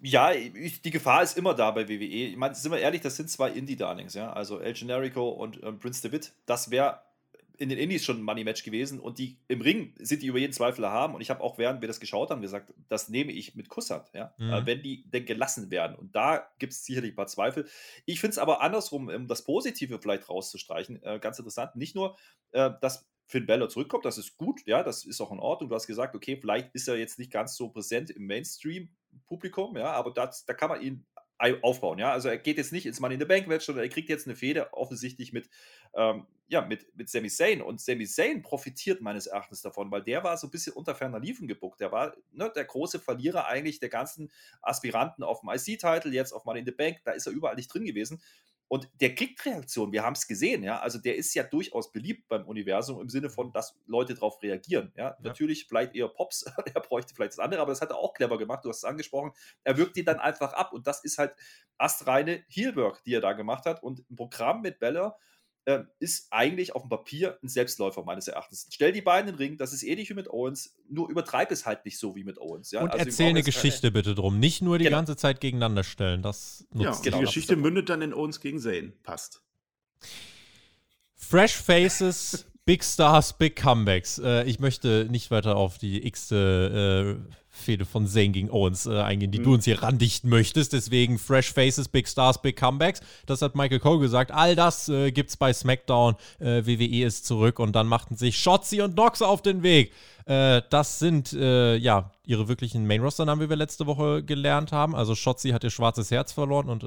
[0.01, 2.03] Ja, ich, die Gefahr ist immer da bei WWE.
[2.03, 4.31] Ich meine, sind wir ehrlich, das sind zwei Indie-Darlings, ja.
[4.31, 6.31] Also El Generico und ähm, Prince David.
[6.45, 7.01] Das wäre
[7.59, 10.53] in den Indies schon ein Money-Match gewesen und die im Ring sind die über jeden
[10.53, 11.13] Zweifel haben.
[11.13, 14.09] Und ich habe auch, während wir das geschaut haben, gesagt, das nehme ich mit Kusshand,
[14.13, 14.33] ja.
[14.37, 14.53] Mhm.
[14.53, 15.97] Äh, wenn die denn gelassen werden.
[15.97, 17.67] Und da gibt es sicherlich ein paar Zweifel.
[18.05, 21.75] Ich finde es aber andersrum, um das Positive vielleicht rauszustreichen, äh, ganz interessant.
[21.75, 22.15] Nicht nur,
[22.51, 25.69] äh, dass Finn Balor zurückkommt, das ist gut, ja, das ist auch in Ordnung.
[25.69, 28.89] Du hast gesagt, okay, vielleicht ist er jetzt nicht ganz so präsent im Mainstream,
[29.27, 31.05] Publikum, ja, aber das, da kann man ihn
[31.61, 31.99] aufbauen.
[31.99, 32.11] Ja?
[32.11, 34.27] Also er geht jetzt nicht ins Money in the Bank Match, sondern er kriegt jetzt
[34.27, 35.49] eine Fehde offensichtlich mit,
[35.93, 37.61] ähm, ja, mit, mit Sami Zayn.
[37.61, 41.19] Und Sami Zayn profitiert meines Erachtens davon, weil der war so ein bisschen unter ferner
[41.19, 41.79] Liefen gebuckt.
[41.79, 44.29] Der war ne, der große Verlierer eigentlich der ganzen
[44.61, 46.97] Aspiranten auf dem IC-Title, jetzt auf Money in the Bank.
[47.05, 48.21] Da ist er überall nicht drin gewesen.
[48.69, 50.79] Und der kriegt Reaktionen, wir haben es gesehen, ja.
[50.79, 54.93] Also der ist ja durchaus beliebt beim Universum im Sinne von, dass Leute darauf reagieren.
[54.95, 55.05] Ja?
[55.05, 55.17] ja.
[55.21, 58.37] Natürlich vielleicht eher Pops, er bräuchte vielleicht das andere, aber das hat er auch clever
[58.37, 59.31] gemacht, du hast es angesprochen.
[59.63, 61.33] Er wirkt ihn dann einfach ab und das ist halt
[61.79, 63.81] astreine Heelwork, die er da gemacht hat.
[63.81, 65.17] Und ein Programm mit Bella,
[65.65, 68.67] äh, ist eigentlich auf dem Papier ein Selbstläufer meines Erachtens.
[68.71, 71.65] Stell die beiden in den Ring, das ist ähnlich wie mit Owens, nur übertreib es
[71.65, 72.71] halt nicht so wie mit Owens.
[72.71, 72.81] Ja?
[72.81, 73.91] Und also erzähl eine Geschichte keine...
[73.91, 74.97] bitte drum, nicht nur die genau.
[74.97, 76.21] ganze Zeit gegeneinander stellen.
[76.21, 78.93] Das ja, genau, die Geschichte mündet dann in Owens gegen Zane.
[79.03, 79.43] Passt.
[81.15, 84.19] Fresh Faces, Big Stars, Big Comebacks.
[84.19, 89.01] Äh, ich möchte nicht weiter auf die x-te äh, Fehde von Zane gegen Owens äh,
[89.01, 89.43] eingehen, die mhm.
[89.43, 90.73] du uns hier randichten möchtest.
[90.73, 93.01] Deswegen Fresh Faces, Big Stars, Big Comebacks.
[93.25, 94.29] Das hat Michael Cole gesagt.
[94.29, 96.13] All das äh, gibt's bei SmackDown.
[96.37, 99.91] Äh, WWE ist zurück und dann machten sich Shotzi und Nox auf den Weg.
[100.27, 104.95] Äh, das sind äh, ja ihre wirklichen Main-Roster-Namen, wie wir letzte Woche gelernt haben.
[104.95, 106.83] Also Shotzi hat ihr schwarzes Herz verloren und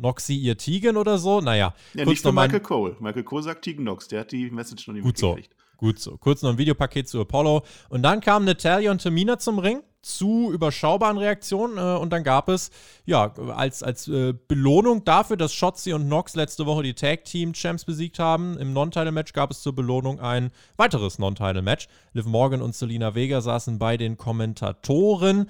[0.00, 1.40] Noxy ihr Tegan oder so.
[1.40, 1.74] Naja.
[1.94, 2.96] Ja, nicht nur Michael Cole.
[3.00, 4.08] Michael Cole sagt Tegan Nox.
[4.08, 5.36] Der hat die Message noch nicht Gut so.
[5.76, 6.16] Gut so.
[6.18, 7.62] Kurz noch ein Videopaket zu Apollo.
[7.88, 11.78] Und dann kamen Natalia und Tamina zum Ring zu überschaubaren Reaktionen.
[11.78, 12.70] Äh, und dann gab es,
[13.04, 17.52] ja, als, als äh, Belohnung dafür, dass Shotzi und Nox letzte Woche die Tag Team
[17.52, 21.88] Champs besiegt haben, im Non-Title-Match gab es zur Belohnung ein weiteres Non-Title-Match.
[22.12, 25.48] Liv Morgan und Selina Vega saßen bei den Kommentatoren.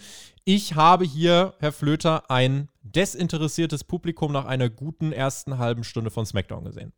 [0.53, 6.27] Ich habe hier, Herr Flöter, ein desinteressiertes Publikum nach einer guten ersten halben Stunde von
[6.27, 6.93] SmackDown gesehen.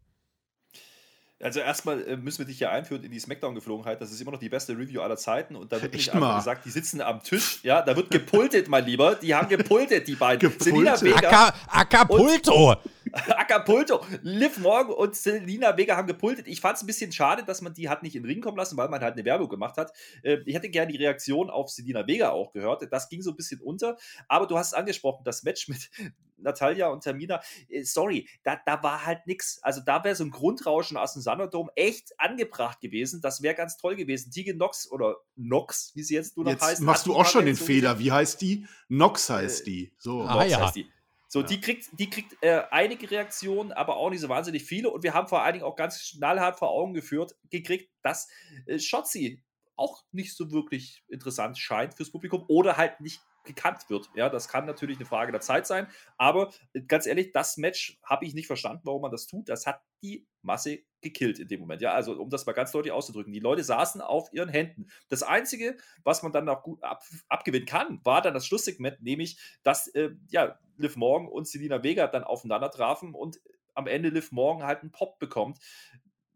[1.38, 4.00] Also erstmal äh, müssen wir dich ja einführen in die Smackdown-Geflogenheit.
[4.00, 5.54] Das ist immer noch die beste Review aller Zeiten.
[5.54, 7.60] Und da wird nicht einfach gesagt, die sitzen am Tisch.
[7.62, 9.16] Ja, da wird gepultet, mein Lieber.
[9.16, 10.38] Die haben gepultet, die beiden.
[10.38, 10.62] Gepultet.
[10.62, 11.52] Selina Vega.
[11.66, 12.76] Acapulto.
[13.36, 14.04] Acapulto.
[14.22, 16.46] Liv Morgan und Selina Vega haben gepultet.
[16.48, 18.56] Ich fand es ein bisschen schade, dass man die hat nicht in den Ring kommen
[18.56, 19.92] lassen, weil man halt eine Werbung gemacht hat.
[20.22, 22.90] Äh, ich hätte gerne die Reaktion auf Selina Vega auch gehört.
[22.90, 23.96] Das ging so ein bisschen unter.
[24.28, 25.90] Aber du hast es angesprochen, das Match mit
[26.38, 29.62] Natalia und Tamina, äh, sorry, da, da war halt nichts.
[29.62, 33.20] Also da wäre so ein Grundrauschen aus dem Sanodom echt angebracht gewesen.
[33.20, 34.30] Das wäre ganz toll gewesen.
[34.30, 36.80] Tegan Nox oder Nox, wie sie jetzt nur noch jetzt heißt.
[36.80, 37.98] Machst du auch schon den Fehler.
[37.98, 38.66] Wie heißt die?
[38.88, 39.92] Nox heißt äh, die.
[39.98, 40.22] So.
[40.22, 40.60] Ah, Nox ja.
[40.60, 40.90] heißt die.
[41.32, 41.46] So, ja.
[41.46, 44.90] die kriegt, die kriegt äh, einige Reaktionen, aber auch nicht so wahnsinnig viele.
[44.90, 48.28] Und wir haben vor allen Dingen auch ganz knallhart vor Augen geführt, gekriegt, dass
[48.66, 49.42] äh, Shotzi
[49.74, 54.10] auch nicht so wirklich interessant scheint fürs Publikum oder halt nicht gekannt wird.
[54.14, 57.98] Ja, das kann natürlich eine Frage der Zeit sein, aber äh, ganz ehrlich, das Match
[58.04, 59.48] habe ich nicht verstanden, warum man das tut.
[59.48, 61.82] Das hat die Masse gekillt in dem Moment.
[61.82, 64.86] Ja, also um das mal ganz deutlich auszudrücken, die Leute saßen auf ihren Händen.
[65.08, 69.38] Das Einzige, was man dann noch gut ab, abgewinnen kann, war dann das Schlusssegment, nämlich,
[69.62, 73.40] dass äh, ja, Liv Morgan und Selina Vega dann aufeinander trafen und
[73.74, 75.58] am Ende Liv Morgan halt einen Pop bekommt,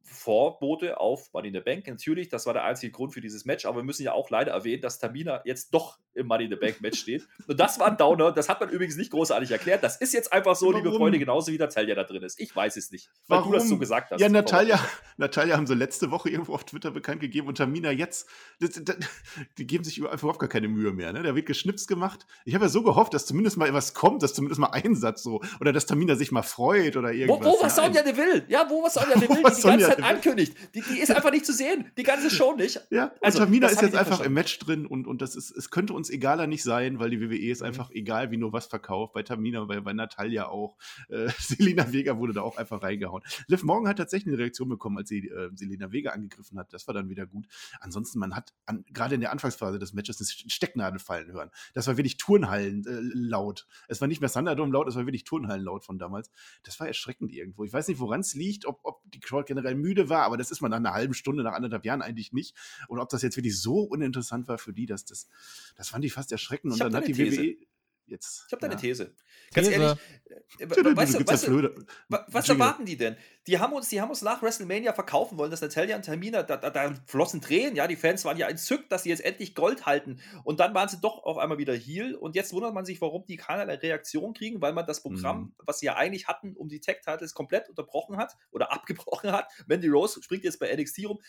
[0.07, 1.87] Vorbote auf Money in the Bank.
[1.87, 4.53] Natürlich, das war der einzige Grund für dieses Match, aber wir müssen ja auch leider
[4.53, 7.29] erwähnen, dass Tamina jetzt doch im Money in the Bank Match steht.
[7.47, 9.83] Und das war ein Downer, das hat man übrigens nicht großartig erklärt.
[9.83, 10.83] Das ist jetzt einfach so, Warum?
[10.83, 12.41] liebe Freunde, genauso wie Natalia da drin ist.
[12.41, 13.53] Ich weiß es nicht, weil Warum?
[13.53, 14.21] du das so gesagt hast.
[14.21, 14.81] Ja, Natalia,
[15.17, 18.29] Natalia haben sie letzte Woche irgendwo auf Twitter bekannt gegeben und Tamina jetzt,
[18.61, 18.97] das, das,
[19.59, 21.13] die geben sich überhaupt gar keine Mühe mehr.
[21.13, 21.23] Ne?
[21.23, 22.27] Da wird geschnipst gemacht.
[22.45, 25.23] Ich habe ja so gehofft, dass zumindest mal was kommt, dass zumindest mal ein Satz
[25.23, 27.47] so, oder dass Tamina sich mal freut oder irgendwas.
[27.47, 28.45] Wo, wo was Sonja will?
[28.49, 30.57] Ja, wo was Sonja will, die die ganze Zeit ankündigt.
[30.75, 31.91] Die, die ist einfach nicht zu sehen.
[31.97, 32.81] Die ganze Show nicht.
[32.97, 35.93] Ja, also, Tamina ist jetzt einfach im Match drin und, und das ist, es könnte
[35.93, 37.67] uns egaler nicht sein, weil die WWE ist mhm.
[37.67, 39.13] einfach egal, wie nur was verkauft.
[39.13, 40.77] Bei Tamina, bei, bei Natalia auch.
[41.09, 43.23] Äh, Selina Vega wurde da auch einfach reingehauen.
[43.49, 46.73] Liv Morgan hat tatsächlich eine Reaktion bekommen, als sie äh, Selina Vega angegriffen hat.
[46.73, 47.47] Das war dann wieder gut.
[47.81, 51.51] Ansonsten, man hat an, gerade in der Anfangsphase des Matches eine Stecknadel fallen hören.
[51.75, 53.67] Das war wirklich Turnhallen äh, laut.
[53.89, 56.31] Es war nicht mehr Thunderdome laut, es war wirklich Turnhallen laut von damals.
[56.63, 57.65] Das war erschreckend irgendwo.
[57.65, 60.51] Ich weiß nicht, woran es liegt, ob, ob die Crowd generell müde war, aber das
[60.51, 62.57] ist man nach einer halben Stunde, nach anderthalb Jahren eigentlich nicht.
[62.89, 65.29] Und ob das jetzt wirklich so uninteressant war für die, dass das,
[65.77, 66.73] das fand ich fast erschreckend.
[66.73, 67.43] Und dann hat die These.
[67.43, 67.57] WWE
[68.07, 68.45] jetzt.
[68.47, 69.15] Ich habe da eine These.
[69.53, 69.81] Ganz These.
[69.81, 69.99] ehrlich,
[70.59, 73.17] äh, weißt du, weißt du, was erwarten die denn?
[73.47, 76.57] Die haben, uns, die haben uns nach WrestleMania verkaufen wollen, dass Natalia und Tamina, da,
[76.57, 79.87] da, da flossen Tränen, ja, die Fans waren ja entzückt, dass sie jetzt endlich Gold
[79.87, 83.01] halten und dann waren sie doch auf einmal wieder Heal und jetzt wundert man sich,
[83.01, 85.55] warum die keinerlei Reaktion kriegen, weil man das Programm, mhm.
[85.59, 89.49] was sie ja eigentlich hatten, um die Tech-Titles komplett unterbrochen hat oder abgebrochen hat.
[89.67, 91.21] Mandy Rose springt jetzt bei NXT rum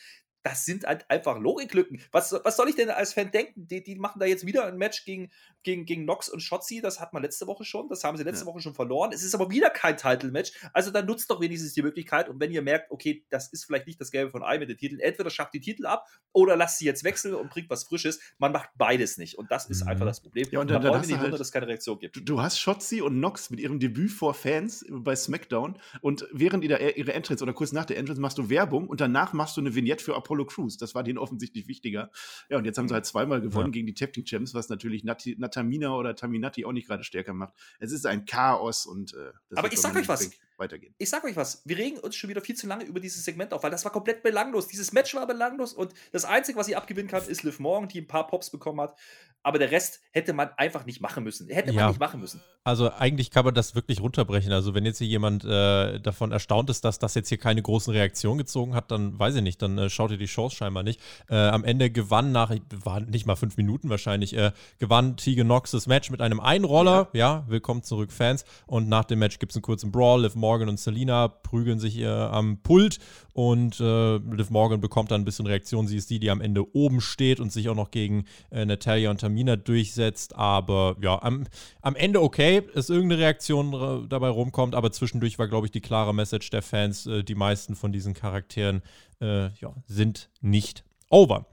[0.48, 2.02] das sind halt einfach Logiklücken.
[2.12, 3.68] Was, was soll ich denn als Fan denken?
[3.68, 5.30] Die, die machen da jetzt wieder ein Match gegen,
[5.68, 8.46] gegen, gegen Nox und Shotzi, das hat man letzte Woche schon, das haben sie letzte
[8.46, 8.52] ja.
[8.52, 9.12] Woche schon verloren.
[9.12, 12.52] Es ist aber wieder kein Title-Match, also dann nutzt doch wenigstens die Möglichkeit und wenn
[12.52, 15.30] ihr merkt, okay, das ist vielleicht nicht das Gelbe von Ei mit den Titeln, entweder
[15.30, 18.20] schafft die Titel ab oder lasst sie jetzt wechseln und bringt was Frisches.
[18.38, 19.90] Man macht beides nicht und das ist mhm.
[19.90, 20.48] einfach das Problem.
[20.52, 22.16] Ja, und dann, dann hast du halt, dass es keine Reaktion gibt.
[22.16, 26.64] Du, du hast Shotzi und Nox mit ihrem Debüt vor Fans bei SmackDown und während
[26.64, 29.62] ihrer, ihre Entrance oder kurz nach der Entrance machst du Werbung und danach machst du
[29.62, 30.78] eine Vignette für Apollo Crews.
[30.78, 32.10] Das war denen offensichtlich wichtiger.
[32.50, 33.72] Ja, und jetzt haben sie halt zweimal gewonnen ja.
[33.72, 37.34] gegen die Tag Team Champs, was natürlich Nati, Natamina oder Taminati auch nicht gerade stärker
[37.34, 37.54] macht.
[37.80, 40.30] Es ist ein Chaos und äh, Aber ich sag euch was.
[40.60, 40.96] Weitergehen.
[40.98, 43.54] Ich sag euch was, wir regen uns schon wieder viel zu lange über dieses Segment
[43.54, 44.66] auf, weil das war komplett belanglos.
[44.68, 48.02] Dieses Match war belanglos und das Einzige, was sie abgewinnen kann, ist Liv Morgan, die
[48.02, 48.98] ein paar Pops bekommen hat.
[49.48, 51.48] Aber der Rest hätte man einfach nicht machen müssen.
[51.48, 51.84] Hätte ja.
[51.84, 52.42] man nicht machen müssen.
[52.66, 54.52] Also eigentlich kann man das wirklich runterbrechen.
[54.52, 57.94] Also wenn jetzt hier jemand äh, davon erstaunt ist, dass das jetzt hier keine großen
[57.94, 61.00] Reaktionen gezogen hat, dann weiß ich nicht, dann äh, schaut ihr die Shows scheinbar nicht.
[61.30, 65.72] Äh, am Ende gewann nach, war nicht mal fünf Minuten wahrscheinlich, äh, gewann Tegan Nox
[65.72, 67.08] das Match mit einem Einroller.
[67.14, 68.44] Ja, ja willkommen zurück Fans.
[68.66, 70.24] Und nach dem Match gibt es einen kurzen Brawl.
[70.24, 73.00] Liv Morgan und Selina prügeln sich äh, am Pult
[73.32, 75.88] und äh, Liv Morgan bekommt dann ein bisschen Reaktion.
[75.88, 79.22] Sie ist die, die am Ende oben steht und sich auch noch gegen Natalia und
[79.38, 80.36] Tamina durchsetzt.
[80.36, 81.46] Aber ja, am,
[81.82, 86.14] am Ende okay dass irgendeine Reaktion dabei rumkommt, aber zwischendurch war, glaube ich, die klare
[86.14, 88.82] Message der Fans, äh, die meisten von diesen Charakteren
[89.22, 91.46] äh, ja, sind nicht over.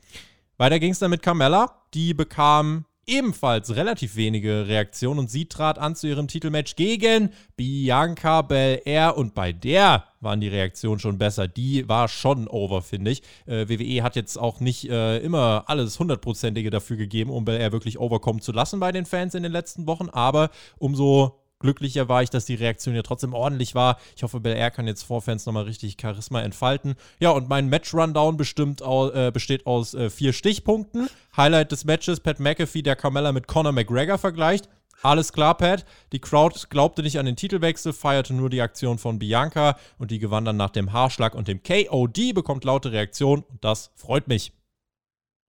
[0.57, 5.79] Weiter ging es dann mit Carmella, die bekam ebenfalls relativ wenige Reaktionen und sie trat
[5.79, 11.47] an zu ihrem Titelmatch gegen Bianca Belair und bei der waren die Reaktionen schon besser.
[11.47, 13.23] Die war schon over, finde ich.
[13.47, 17.99] Äh, WWE hat jetzt auch nicht äh, immer alles hundertprozentige dafür gegeben, um Belair wirklich
[17.99, 22.31] overkommen zu lassen bei den Fans in den letzten Wochen, aber umso glücklicher war ich,
[22.31, 23.99] dass die Reaktion ja trotzdem ordentlich war.
[24.17, 26.95] Ich hoffe, Bel Air kann jetzt vor Fans nochmal richtig Charisma entfalten.
[27.21, 31.09] Ja, und mein Match-Rundown äh, besteht aus äh, vier Stichpunkten.
[31.37, 34.69] Highlight des Matches: Pat McAfee, der Carmella mit Conor McGregor vergleicht.
[35.03, 35.85] Alles klar, Pat.
[36.13, 40.19] Die Crowd glaubte nicht an den Titelwechsel, feierte nur die Aktion von Bianca und die
[40.19, 44.53] gewann dann nach dem Haarschlag und dem KOD, bekommt laute Reaktion und das freut mich.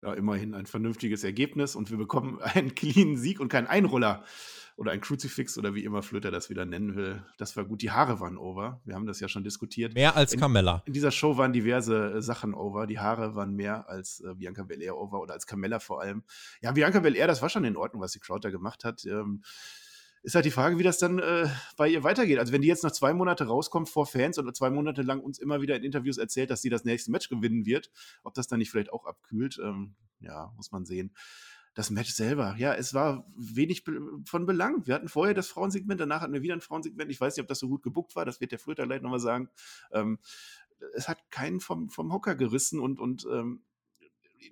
[0.04, 4.26] Ja, immerhin ein vernünftiges Ergebnis und wir bekommen einen cleanen Sieg und keinen Einroller
[4.78, 7.24] oder ein Kruzifix oder wie immer Flöter das wieder nennen will.
[7.38, 7.82] Das war gut.
[7.82, 8.82] Die Haare waren over.
[8.84, 9.94] Wir haben das ja schon diskutiert.
[9.94, 10.78] Mehr als Carmella.
[10.86, 12.86] In, in dieser Show waren diverse äh, Sachen over.
[12.86, 16.24] Die Haare waren mehr als äh, Bianca Belair over oder als Carmella vor allem.
[16.62, 19.06] Ja, Bianca Belair, das war schon in Ordnung, was die Crowd da gemacht hat.
[19.06, 19.44] Ähm,
[20.24, 22.40] ist halt die Frage, wie das dann äh, bei ihr weitergeht.
[22.40, 25.38] Also wenn die jetzt noch zwei Monate rauskommt vor Fans und zwei Monate lang uns
[25.38, 27.92] immer wieder in Interviews erzählt, dass sie das nächste Match gewinnen wird,
[28.24, 31.14] ob das dann nicht vielleicht auch abkühlt, ähm, ja, muss man sehen
[31.76, 33.84] das Match selber, ja, es war wenig
[34.26, 34.88] von Belang.
[34.88, 37.12] Wir hatten vorher das Frauensegment, danach hatten wir wieder ein Frauensegment.
[37.12, 39.20] Ich weiß nicht, ob das so gut gebuckt war, das wird der Flöter gleich nochmal
[39.20, 39.50] sagen.
[39.92, 40.18] Ähm,
[40.94, 43.62] es hat keinen vom, vom Hocker gerissen und, und ähm,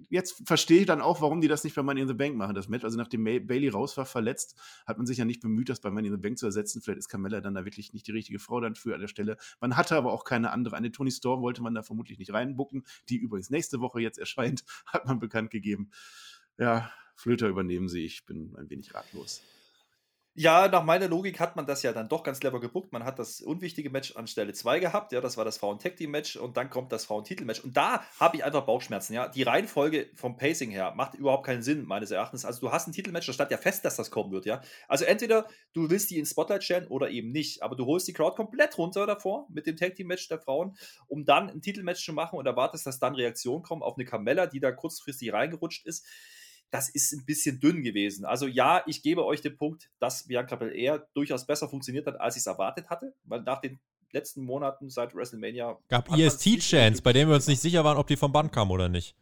[0.09, 2.55] jetzt verstehe ich dann auch, warum die das nicht bei Money in the Bank machen,
[2.55, 2.83] das Match.
[2.83, 6.07] Also nachdem Bailey raus war, verletzt, hat man sich ja nicht bemüht, das bei Money
[6.07, 6.81] in the Bank zu ersetzen.
[6.81, 9.37] Vielleicht ist Carmella dann da wirklich nicht die richtige Frau dann für an der Stelle.
[9.61, 10.75] Man hatte aber auch keine andere.
[10.75, 14.63] Eine Tony Storm wollte man da vermutlich nicht reinbucken, die übrigens nächste Woche jetzt erscheint,
[14.87, 15.89] hat man bekannt gegeben.
[16.57, 16.91] Ja,
[17.23, 18.03] Flöter übernehmen sie.
[18.03, 19.41] Ich bin ein wenig ratlos.
[20.35, 22.91] Ja, nach meiner Logik hat man das ja dann doch ganz clever gebuckt.
[22.91, 26.57] Man hat das unwichtige Match an Stelle 2 gehabt, ja, das war das Frauen-Tag-Team-Match und
[26.57, 27.61] dann kommt das Frauen-Titel-Match.
[27.61, 29.29] Und da habe ich einfach Bauchschmerzen, ja.
[29.29, 32.43] Die Reihenfolge vom Pacing her macht überhaupt keinen Sinn, meines Erachtens.
[32.43, 34.61] Also du hast ein Titelmatch, da stand ja fest, dass das kommen wird, ja.
[34.89, 37.61] Also entweder du willst die ins Spotlight stellen oder eben nicht.
[37.61, 40.75] Aber du holst die Crowd komplett runter davor mit dem Tag-Team-Match der Frauen,
[41.07, 44.47] um dann ein Titelmatch zu machen und erwartest, dass dann Reaktionen kommen auf eine Carmella,
[44.47, 46.05] die da kurzfristig reingerutscht ist
[46.73, 48.25] das ist ein bisschen dünn gewesen.
[48.25, 52.35] Also ja, ich gebe euch den Punkt, dass Bianca Belair durchaus besser funktioniert hat, als
[52.35, 53.79] ich es erwartet hatte, weil nach den
[54.11, 58.15] letzten Monaten seit WrestleMania gab EST-Chance, bei denen wir uns nicht sicher waren, ob die
[58.15, 59.15] vom Band kam oder nicht.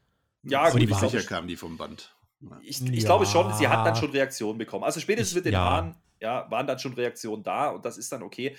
[0.44, 2.16] Ja, gut, die sicher kamen die vom Band.
[2.62, 3.06] Ich, ich ja.
[3.06, 4.86] glaube schon, sie hat dann schon Reaktionen bekommen.
[4.86, 5.60] Also spätestens mit den ja.
[5.60, 8.56] Haaren ja, waren dann schon Reaktionen da und das ist dann okay.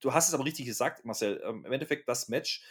[0.00, 1.42] Du hast es aber richtig gesagt, Marcel.
[1.44, 2.62] Ähm, Im Endeffekt, das Match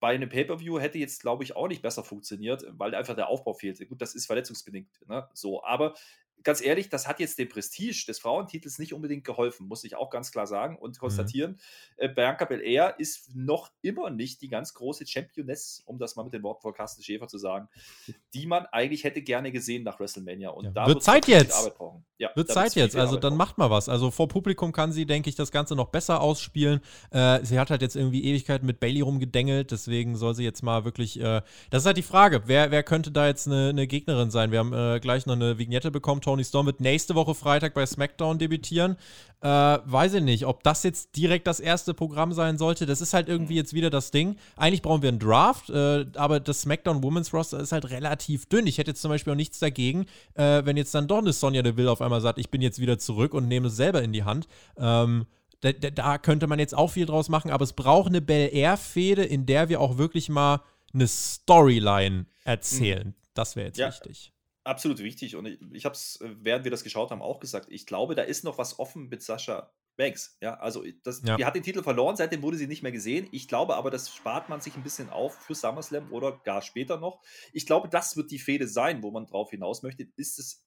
[0.00, 3.54] bei einem Pay-Per-View hätte jetzt, glaube ich, auch nicht besser funktioniert, weil einfach der Aufbau
[3.54, 3.86] fehlte.
[3.86, 5.28] Gut, das ist verletzungsbedingt, ne?
[5.34, 5.94] So, aber
[6.42, 10.10] ganz ehrlich, das hat jetzt dem Prestige des Frauentitels nicht unbedingt geholfen, muss ich auch
[10.10, 11.00] ganz klar sagen und mhm.
[11.00, 11.60] konstatieren.
[12.00, 12.14] Mhm.
[12.14, 16.42] Bianca Belair ist noch immer nicht die ganz große Championess, um das mal mit den
[16.42, 17.68] Worten von Carsten Schäfer zu sagen,
[18.34, 20.50] die man eigentlich hätte gerne gesehen nach WrestleMania.
[20.50, 21.70] Und ja, da wird Zeit jetzt.
[22.18, 22.96] Ja, wird Zeit jetzt.
[22.96, 23.38] Also dann brauchen.
[23.38, 23.88] macht mal was.
[23.88, 26.80] Also vor Publikum kann sie, denke ich, das Ganze noch besser ausspielen.
[27.10, 30.84] Äh, sie hat halt jetzt irgendwie Ewigkeiten mit Bailey rumgedengelt, deswegen soll sie jetzt mal
[30.84, 31.20] wirklich.
[31.20, 34.50] Äh, das ist halt die Frage, wer, wer könnte da jetzt eine, eine Gegnerin sein?
[34.50, 37.86] Wir haben äh, gleich noch eine Vignette bekommen Tony Storm wird nächste Woche Freitag bei
[37.86, 38.98] SmackDown debütieren.
[39.40, 42.84] Äh, weiß ich nicht, ob das jetzt direkt das erste Programm sein sollte.
[42.84, 44.36] Das ist halt irgendwie jetzt wieder das Ding.
[44.54, 48.66] Eigentlich brauchen wir einen Draft, äh, aber das SmackDown Women's Roster ist halt relativ dünn.
[48.66, 51.62] Ich hätte jetzt zum Beispiel auch nichts dagegen, äh, wenn jetzt dann doch eine Sonja
[51.62, 54.24] Deville auf einmal sagt, ich bin jetzt wieder zurück und nehme es selber in die
[54.24, 54.48] Hand.
[54.76, 55.24] Ähm,
[55.62, 59.24] da, da, könnte man jetzt auch viel draus machen, aber es braucht eine Bel Air-Fehde,
[59.24, 60.60] in der wir auch wirklich mal
[60.92, 63.08] eine Storyline erzählen.
[63.08, 63.14] Mhm.
[63.32, 63.88] Das wäre jetzt ja.
[63.88, 64.34] wichtig
[64.68, 65.36] absolut wichtig.
[65.36, 67.68] Und ich, ich habe es, äh, während wir das geschaut haben, auch gesagt.
[67.70, 70.38] Ich glaube, da ist noch was offen mit Sascha Banks.
[70.40, 71.36] Ja, also das, ja.
[71.36, 73.28] die hat den Titel verloren, seitdem wurde sie nicht mehr gesehen.
[73.32, 76.98] Ich glaube aber, das spart man sich ein bisschen auf für SummerSlam oder gar später
[76.98, 77.20] noch.
[77.52, 80.06] Ich glaube, das wird die Fehde sein, wo man drauf hinaus möchte.
[80.16, 80.64] Ist es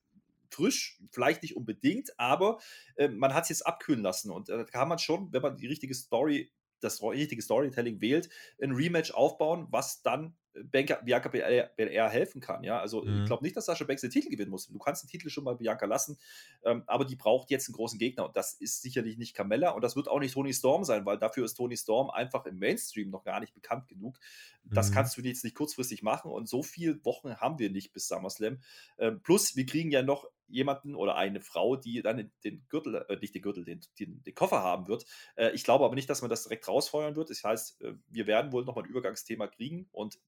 [0.50, 2.60] frisch, vielleicht nicht unbedingt, aber
[2.98, 5.56] äh, man hat es jetzt abkühlen lassen und äh, da kann man schon, wenn man
[5.56, 8.28] die richtige Story das richtige Storytelling wählt,
[8.62, 12.64] ein Rematch aufbauen, was dann Bianca, Bianca Belair helfen kann.
[12.64, 13.22] Ja, also mhm.
[13.22, 14.68] ich glaube nicht, dass Sascha Banks den Titel gewinnen muss.
[14.68, 16.18] Du kannst den Titel schon mal Bianca lassen,
[16.64, 19.84] ähm, aber die braucht jetzt einen großen Gegner und das ist sicherlich nicht Carmella und
[19.84, 23.10] das wird auch nicht Tony Storm sein, weil dafür ist Tony Storm einfach im Mainstream
[23.10, 24.20] noch gar nicht bekannt genug.
[24.64, 24.96] Das mhm.
[24.96, 28.60] kannst du jetzt nicht kurzfristig machen und so viele Wochen haben wir nicht bis SummerSlam.
[28.98, 33.18] Ähm, plus, wir kriegen ja noch jemanden oder eine Frau, die dann den Gürtel, äh,
[33.18, 35.06] nicht den Gürtel, den, den, den Koffer haben wird.
[35.36, 37.30] Äh, ich glaube aber nicht, dass man das direkt rausfeuern wird.
[37.30, 40.20] Das heißt, äh, wir werden wohl nochmal ein Übergangsthema kriegen und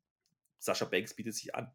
[0.63, 1.71] Sascha Banks bietet sich an.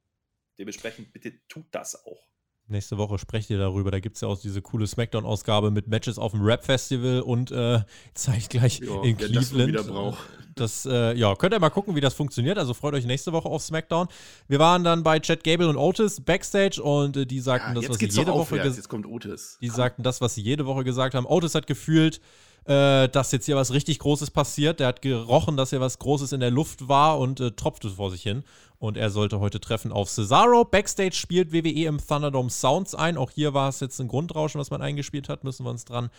[0.59, 2.27] Dementsprechend bitte tut das auch.
[2.71, 3.91] Nächste Woche sprecht ihr darüber.
[3.91, 7.81] Da gibt es ja auch diese coole Smackdown-Ausgabe mit Matches auf dem Rap-Festival und äh,
[8.15, 9.75] zeigt gleich jo, in Cleveland.
[9.75, 10.19] Das, braucht.
[10.55, 12.59] das äh, ja, könnt ihr mal gucken, wie das funktioniert.
[12.59, 14.09] Also freut euch nächste Woche auf Smackdown.
[14.49, 17.91] Wir waren dann bei Chad Gable und Otis backstage und äh, die sagten ja, das,
[17.91, 19.59] was sie jede Woche gesagt Jetzt kommt Otis.
[19.61, 21.27] Die sagten das, was sie jede Woche gesagt haben.
[21.27, 22.21] Otis hat gefühlt
[22.69, 24.81] äh, dass jetzt hier was richtig Großes passiert.
[24.81, 28.11] Der hat gerochen, dass hier was Großes in der Luft war und äh, tropfte vor
[28.11, 28.45] sich hin.
[28.79, 30.65] Und er sollte heute treffen auf Cesaro.
[30.65, 33.17] Backstage spielt WWE im Thunderdome Sounds ein.
[33.17, 35.43] Auch hier war es jetzt ein Grundrauschen, was man eingespielt hat.
[35.43, 36.11] Müssen wir uns dran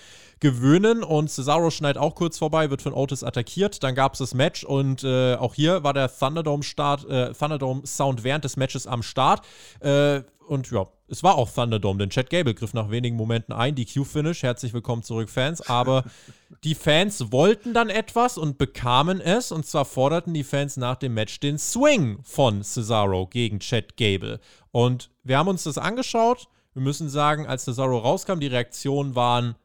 [0.42, 1.04] gewöhnen.
[1.04, 3.82] Und Cesaro schneidet auch kurz vorbei, wird von Otis attackiert.
[3.84, 7.86] Dann gab es das Match und äh, auch hier war der Thunderdome, Start, äh, Thunderdome
[7.86, 9.46] Sound während des Matches am Start.
[9.80, 13.76] Äh, und ja, es war auch Thunderdome, denn Chad Gable griff nach wenigen Momenten ein,
[13.76, 14.44] die Q-Finish.
[14.44, 15.62] Herzlich willkommen zurück, Fans.
[15.62, 16.04] Aber
[16.64, 19.52] die Fans wollten dann etwas und bekamen es.
[19.52, 24.40] Und zwar forderten die Fans nach dem Match den Swing von Cesaro gegen Chad Gable.
[24.72, 26.48] Und wir haben uns das angeschaut.
[26.74, 29.56] Wir müssen sagen, als Cesaro rauskam, die Reaktionen waren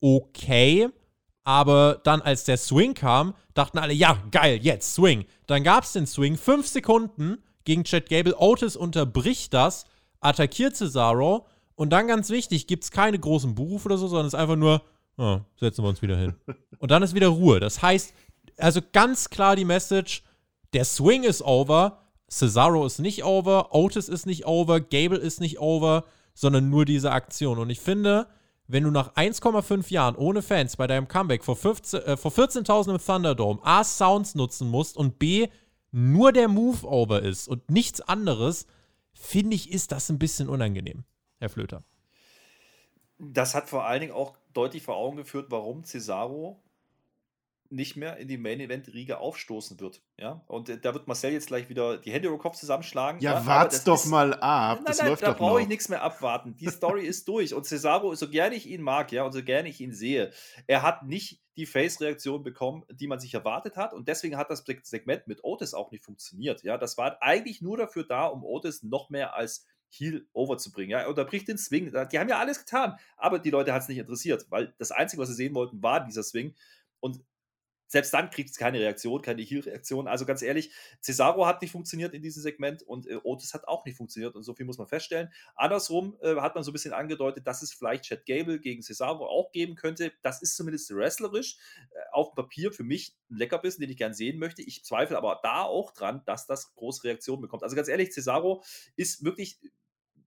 [0.00, 0.88] okay.
[1.44, 5.24] Aber dann, als der Swing kam, dachten alle, ja, geil, jetzt Swing.
[5.46, 8.36] Dann gab es den Swing, fünf Sekunden gegen Chad Gable.
[8.38, 9.86] Otis unterbricht das,
[10.22, 14.34] attackiert Cesaro und dann ganz wichtig, gibt es keine großen Buchrufe oder so, sondern es
[14.34, 14.82] ist einfach nur,
[15.18, 16.34] oh, setzen wir uns wieder hin.
[16.78, 17.60] Und dann ist wieder Ruhe.
[17.60, 18.12] Das heißt,
[18.58, 20.24] also ganz klar die Message,
[20.72, 25.60] der Swing ist over, Cesaro ist nicht over, Otis ist nicht over, Gable ist nicht
[25.60, 26.04] over,
[26.34, 27.58] sondern nur diese Aktion.
[27.58, 28.26] Und ich finde,
[28.68, 32.98] wenn du nach 1,5 Jahren ohne Fans bei deinem Comeback vor, äh, vor 14.000 im
[32.98, 35.48] Thunderdome A, Sounds nutzen musst und B,
[35.90, 38.66] nur der Move-Over ist und nichts anderes,
[39.22, 41.04] finde ich, ist das ein bisschen unangenehm,
[41.38, 41.84] Herr Flöter.
[43.18, 46.60] Das hat vor allen Dingen auch deutlich vor Augen geführt, warum Cesaro
[47.70, 50.02] nicht mehr in die Main Event Riege aufstoßen wird.
[50.18, 53.20] Ja, und äh, da wird Marcel jetzt gleich wieder die Hände über den Kopf zusammenschlagen.
[53.20, 54.78] Ja, ja wart's doch ist, mal ab.
[54.78, 56.54] Nein, das nein, läuft da brauche ich nichts mehr abwarten.
[56.56, 57.54] Die Story ist durch.
[57.54, 60.32] Und Cesaro, so gerne ich ihn mag, ja, und so gerne ich ihn sehe,
[60.66, 63.92] er hat nicht die Face-Reaktion bekommen, die man sich erwartet hat.
[63.92, 66.62] Und deswegen hat das Segment mit Otis auch nicht funktioniert.
[66.62, 70.90] Ja, das war eigentlich nur dafür da, um Otis noch mehr als Heel overzubringen.
[70.90, 71.92] Ja, er unterbricht den Swing.
[72.10, 75.20] Die haben ja alles getan, aber die Leute hat es nicht interessiert, weil das Einzige,
[75.20, 76.54] was sie sehen wollten, war dieser Swing.
[77.00, 77.20] Und
[77.92, 80.08] selbst dann kriegt es keine Reaktion, keine Heal-Reaktion.
[80.08, 83.84] Also ganz ehrlich, Cesaro hat nicht funktioniert in diesem Segment und äh, Otis hat auch
[83.84, 85.30] nicht funktioniert und so viel muss man feststellen.
[85.56, 89.26] Andersrum äh, hat man so ein bisschen angedeutet, dass es vielleicht Chad Gable gegen Cesaro
[89.26, 90.10] auch geben könnte.
[90.22, 91.58] Das ist zumindest wrestlerisch
[91.90, 94.62] äh, auf dem Papier für mich ein Leckerbissen, den ich gern sehen möchte.
[94.62, 97.62] Ich zweifle aber da auch dran, dass das große Reaktionen bekommt.
[97.62, 98.62] Also ganz ehrlich, Cesaro
[98.96, 99.58] ist wirklich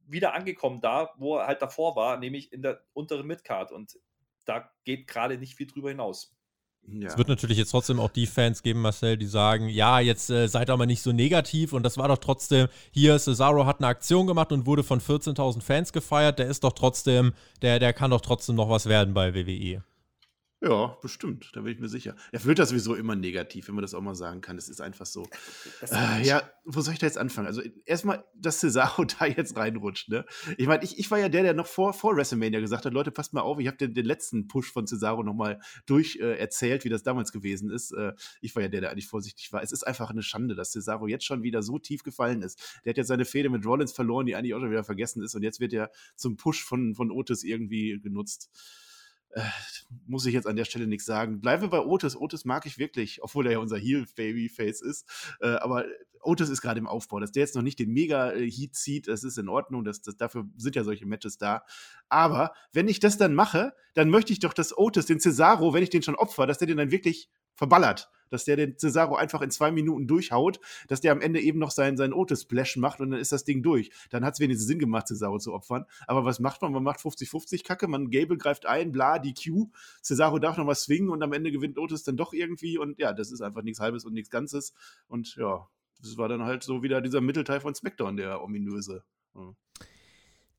[0.06, 4.00] wieder angekommen da, wo er halt davor war, nämlich in der unteren Midcard und
[4.44, 6.36] da geht gerade nicht viel drüber hinaus.
[6.88, 7.08] Ja.
[7.08, 10.48] Es wird natürlich jetzt trotzdem auch die Fans geben, Marcel, die sagen, ja, jetzt äh,
[10.48, 14.28] seid aber nicht so negativ und das war doch trotzdem, hier Cesaro hat eine Aktion
[14.28, 18.22] gemacht und wurde von 14.000 Fans gefeiert, der ist doch trotzdem, der, der kann doch
[18.22, 19.82] trotzdem noch was werden bei WWE.
[20.62, 22.16] Ja, bestimmt, da bin ich mir sicher.
[22.32, 24.56] Er wird das sowieso immer negativ, wenn man das auch mal sagen kann.
[24.56, 25.28] Das ist einfach so.
[25.92, 27.46] Äh, ja, wo soll ich da jetzt anfangen?
[27.46, 30.10] Also erstmal, dass Cesaro da jetzt reinrutscht.
[30.10, 30.26] Ne?
[30.58, 33.12] Ich meine, ich, ich war ja der, der noch vor, vor WrestleMania gesagt hat, Leute,
[33.12, 36.86] passt mal auf, ich habe den, den letzten Push von Cesaro nochmal durch äh, erzählt,
[36.86, 37.92] wie das damals gewesen ist.
[37.92, 39.62] Äh, ich war ja der, der eigentlich vorsichtig war.
[39.62, 42.80] Es ist einfach eine Schande, dass Cesaro jetzt schon wieder so tief gefallen ist.
[42.86, 45.36] Der hat jetzt seine Fehde mit Rollins verloren, die eigentlich auch schon wieder vergessen ist.
[45.36, 48.50] Und jetzt wird er zum Push von, von Otis irgendwie genutzt
[49.36, 49.42] äh,
[50.08, 51.42] muss ich jetzt an der Stelle nichts sagen.
[51.42, 52.16] Bleiben wir bei Otis.
[52.16, 55.36] Otis mag ich wirklich, obwohl er ja unser Heel-Babyface ist.
[55.42, 55.86] Äh, aber
[56.22, 57.20] Otis ist gerade im Aufbau.
[57.20, 59.84] Dass der jetzt noch nicht den Mega-Heat zieht, das ist in Ordnung.
[59.84, 61.64] Das, das, dafür sind ja solche Matches da.
[62.08, 65.84] Aber wenn ich das dann mache, dann möchte ich doch, dass Otis den Cesaro, wenn
[65.84, 69.42] ich den schon opfer, dass der den dann wirklich verballert dass der den Cesaro einfach
[69.42, 73.12] in zwei Minuten durchhaut, dass der am Ende eben noch seinen, seinen Otis-Splash macht und
[73.12, 73.92] dann ist das Ding durch.
[74.10, 75.86] Dann hat es wenigstens Sinn gemacht, Cesaro zu opfern.
[76.08, 76.72] Aber was macht man?
[76.72, 79.70] Man macht 50-50 Kacke, man Gable greift ein, bla, die Q.
[80.02, 83.14] Cesaro darf noch was swingen und am Ende gewinnt Otis dann doch irgendwie und ja,
[83.14, 84.74] das ist einfach nichts Halbes und nichts Ganzes.
[85.08, 85.68] Und ja,
[86.02, 89.04] das war dann halt so wieder dieser Mittelteil von SmackDown, der ominöse.
[89.36, 89.56] Ja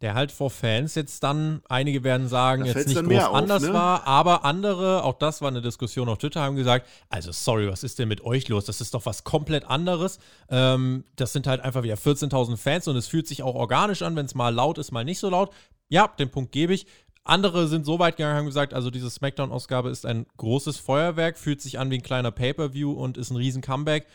[0.02, 3.62] der halt vor Fans jetzt dann, einige werden sagen, da jetzt nicht groß auf, anders
[3.62, 3.72] ne?
[3.72, 7.82] war, aber andere, auch das war eine Diskussion auf Twitter, haben gesagt, also sorry, was
[7.82, 8.66] ist denn mit euch los?
[8.66, 10.18] Das ist doch was komplett anderes.
[10.50, 14.16] Ähm, das sind halt einfach wieder 14.000 Fans und es fühlt sich auch organisch an,
[14.16, 15.50] wenn es mal laut ist, mal nicht so laut.
[15.88, 16.86] Ja, den Punkt gebe ich.
[17.24, 21.60] Andere sind so weit gegangen, haben gesagt, also diese Smackdown-Ausgabe ist ein großes Feuerwerk, fühlt
[21.60, 24.06] sich an wie ein kleiner Pay-Per-View und ist ein riesen Comeback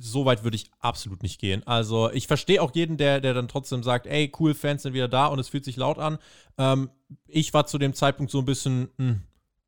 [0.00, 1.66] so weit würde ich absolut nicht gehen.
[1.66, 5.08] Also ich verstehe auch jeden, der, der dann trotzdem sagt, ey, cool, Fans sind wieder
[5.08, 6.18] da und es fühlt sich laut an.
[6.58, 6.90] Ähm,
[7.26, 9.22] ich war zu dem Zeitpunkt so ein bisschen, mh, hm,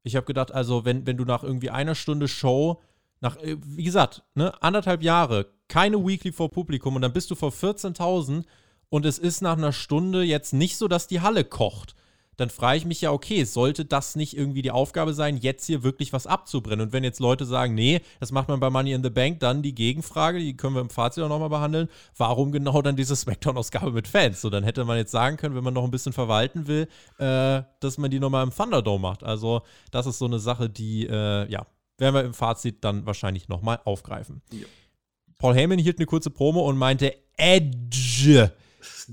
[0.04, 2.80] ich habe gedacht, also wenn, wenn du nach irgendwie einer Stunde Show,
[3.20, 7.34] nach, äh, wie gesagt, ne, anderthalb Jahre, keine Weekly vor Publikum und dann bist du
[7.34, 8.44] vor 14.000
[8.88, 11.94] und es ist nach einer Stunde jetzt nicht so, dass die Halle kocht
[12.36, 15.82] dann frage ich mich ja, okay, sollte das nicht irgendwie die Aufgabe sein, jetzt hier
[15.82, 16.86] wirklich was abzubrennen?
[16.86, 19.62] Und wenn jetzt Leute sagen, nee, das macht man bei Money in the Bank, dann
[19.62, 23.92] die Gegenfrage, die können wir im Fazit auch nochmal behandeln, warum genau dann diese Smackdown-Ausgabe
[23.92, 24.40] mit Fans?
[24.40, 27.62] So, dann hätte man jetzt sagen können, wenn man noch ein bisschen verwalten will, äh,
[27.80, 29.22] dass man die nochmal im Thunderdome macht.
[29.22, 31.66] Also, das ist so eine Sache, die, äh, ja,
[31.98, 34.42] werden wir im Fazit dann wahrscheinlich nochmal aufgreifen.
[34.52, 34.66] Ja.
[35.38, 38.52] Paul Heyman hielt eine kurze Promo und meinte, Edge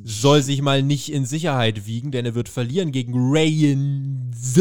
[0.03, 4.59] soll sich mal nicht in Sicherheit wiegen, denn er wird verlieren gegen Reigns.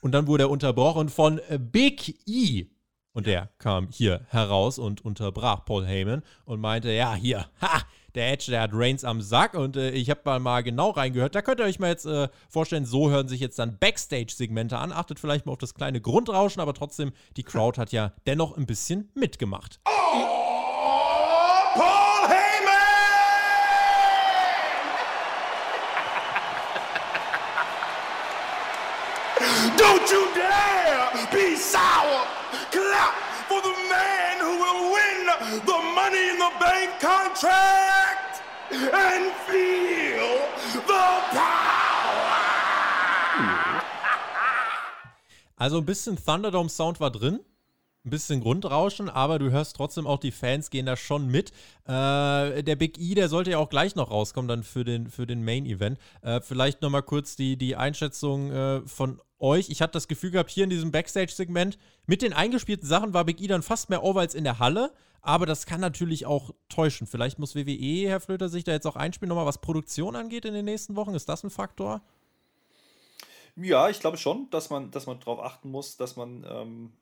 [0.00, 2.66] Und dann wurde er unterbrochen von Big E.
[3.12, 7.82] Und der kam hier heraus und unterbrach Paul Heyman und meinte, ja, hier, ha,
[8.14, 11.34] der Edge, der hat Reigns am Sack und äh, ich habe mal, mal genau reingehört.
[11.34, 14.92] Da könnt ihr euch mal jetzt äh, vorstellen, so hören sich jetzt dann Backstage-Segmente an.
[14.92, 18.66] Achtet vielleicht mal auf das kleine Grundrauschen, aber trotzdem, die Crowd hat ja dennoch ein
[18.66, 19.80] bisschen mitgemacht.
[19.86, 20.39] Oh!
[37.00, 40.38] Contract and feel
[40.72, 40.80] the
[41.32, 42.40] power.
[45.56, 47.40] Also ein bisschen Thunderdome Sound war drin
[48.04, 51.50] ein bisschen Grundrauschen, aber du hörst trotzdem auch, die Fans gehen da schon mit.
[51.86, 55.26] Äh, der Big E, der sollte ja auch gleich noch rauskommen, dann für den, für
[55.26, 55.98] den Main-Event.
[56.22, 59.68] Äh, vielleicht nochmal kurz die, die Einschätzung äh, von euch.
[59.68, 63.40] Ich hatte das Gefühl gehabt, hier in diesem Backstage-Segment, mit den eingespielten Sachen war Big
[63.42, 64.92] E dann fast mehr over als in der Halle.
[65.22, 67.06] Aber das kann natürlich auch täuschen.
[67.06, 70.54] Vielleicht muss WWE, Herr Flöter, sich da jetzt auch einspielen, nochmal was Produktion angeht in
[70.54, 71.14] den nächsten Wochen.
[71.14, 72.02] Ist das ein Faktor?
[73.56, 76.92] Ja, ich glaube schon, dass man, dass man darauf achten muss, dass man ähm,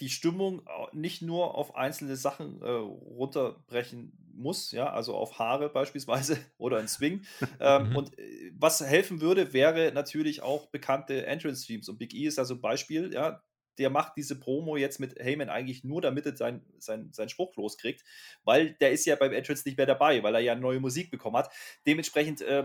[0.00, 6.38] die Stimmung nicht nur auf einzelne Sachen äh, runterbrechen muss, ja, also auf Haare beispielsweise
[6.58, 7.24] oder ein Swing.
[7.60, 7.96] ähm, mhm.
[7.96, 11.88] Und äh, was helfen würde, wäre natürlich auch bekannte Entrance-Streams.
[11.88, 13.42] Und Big E ist also ein Beispiel, ja,
[13.78, 17.56] der macht diese Promo jetzt mit Heyman eigentlich nur, damit er seinen sein, sein Spruch
[17.56, 18.04] loskriegt,
[18.44, 21.36] weil der ist ja beim Entrance nicht mehr dabei, weil er ja neue Musik bekommen
[21.36, 21.50] hat.
[21.86, 22.64] Dementsprechend äh,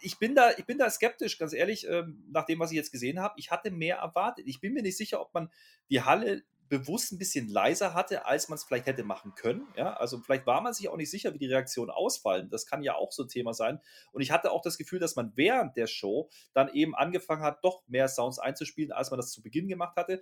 [0.00, 2.92] ich bin da, ich bin da skeptisch, ganz ehrlich, ähm, nach dem, was ich jetzt
[2.92, 3.34] gesehen habe.
[3.38, 4.46] Ich hatte mehr erwartet.
[4.46, 5.50] Ich bin mir nicht sicher, ob man
[5.90, 9.66] die Halle bewusst ein bisschen leiser hatte, als man es vielleicht hätte machen können.
[9.76, 12.50] Ja, also vielleicht war man sich auch nicht sicher, wie die Reaktionen ausfallen.
[12.50, 13.80] Das kann ja auch so ein Thema sein.
[14.12, 17.64] Und ich hatte auch das Gefühl, dass man während der Show dann eben angefangen hat,
[17.64, 20.20] doch mehr Sounds einzuspielen, als man das zu Beginn gemacht hatte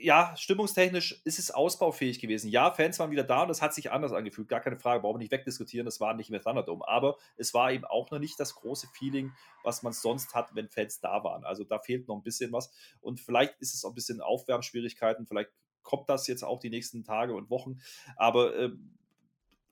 [0.00, 2.48] ja, stimmungstechnisch ist es ausbaufähig gewesen.
[2.50, 4.48] Ja, Fans waren wieder da und das hat sich anders angefühlt.
[4.48, 5.84] Gar keine Frage, brauchen wir nicht wegdiskutieren.
[5.84, 6.86] Das war nicht mehr Thunderdome.
[6.86, 9.32] Aber es war eben auch noch nicht das große Feeling,
[9.62, 11.44] was man sonst hat, wenn Fans da waren.
[11.44, 12.70] Also da fehlt noch ein bisschen was.
[13.00, 15.26] Und vielleicht ist es auch ein bisschen Aufwärmschwierigkeiten.
[15.26, 15.50] Vielleicht
[15.82, 17.80] kommt das jetzt auch die nächsten Tage und Wochen.
[18.16, 18.70] Aber äh,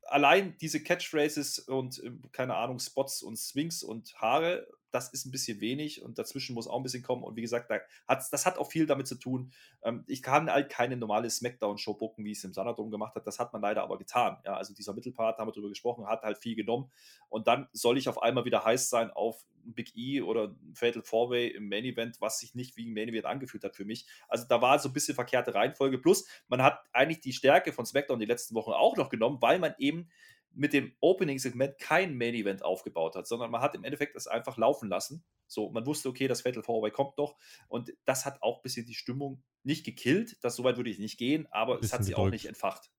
[0.06, 5.32] allein diese Catchphrases und, äh, keine Ahnung, Spots und Swings und Haare, das ist ein
[5.32, 7.24] bisschen wenig und dazwischen muss auch ein bisschen kommen.
[7.24, 9.50] Und wie gesagt, da hat's, das hat auch viel damit zu tun.
[9.82, 13.26] Ähm, ich kann halt keine normale Smackdown-Show bucken, wie es im Sanadom gemacht hat.
[13.26, 14.38] Das hat man leider aber getan.
[14.44, 16.92] Ja, also dieser Mittelpart, haben wir drüber gesprochen, hat halt viel genommen.
[17.28, 21.48] Und dann soll ich auf einmal wieder heiß sein auf Big E oder Fatal Four-Way
[21.48, 24.06] im Main Event, was sich nicht wie ein Main Event angefühlt hat für mich.
[24.28, 25.98] Also da war so ein bisschen verkehrte Reihenfolge.
[25.98, 29.58] Plus, man hat eigentlich die Stärke von SmackDown die letzten Wochen auch noch genommen, weil
[29.58, 30.08] man eben
[30.54, 34.88] mit dem Opening-Segment kein Main-Event aufgebaut hat, sondern man hat im Endeffekt das einfach laufen
[34.88, 35.24] lassen.
[35.46, 37.36] So, man wusste, okay, das Fatal Four-Way kommt noch
[37.68, 40.36] und das hat auch ein bisschen die Stimmung nicht gekillt.
[40.42, 42.26] Das soweit würde ich nicht gehen, aber es hat sie gedrückt.
[42.26, 42.90] auch nicht entfacht.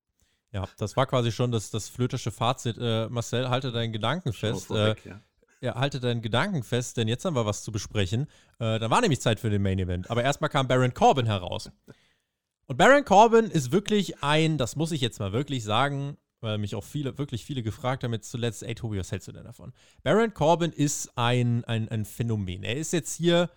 [0.52, 2.78] Ja, das war quasi schon das, das flötische Fazit.
[2.78, 4.66] Äh, Marcel, halte deinen Gedanken fest.
[4.66, 5.20] Vorweg, äh, ja.
[5.60, 5.74] ja.
[5.74, 8.22] halte deinen Gedanken fest, denn jetzt haben wir was zu besprechen.
[8.58, 10.08] Äh, da war nämlich Zeit für den Main Event.
[10.10, 11.70] Aber erstmal kam Baron Corbin heraus.
[12.66, 16.74] Und Baron Corbin ist wirklich ein, das muss ich jetzt mal wirklich sagen, weil mich
[16.74, 19.72] auch viele, wirklich viele gefragt haben jetzt zuletzt, ey Tobi, was hältst du denn davon?
[20.02, 22.62] Baron Corbin ist ein, ein, ein Phänomen.
[22.62, 23.50] Er ist jetzt hier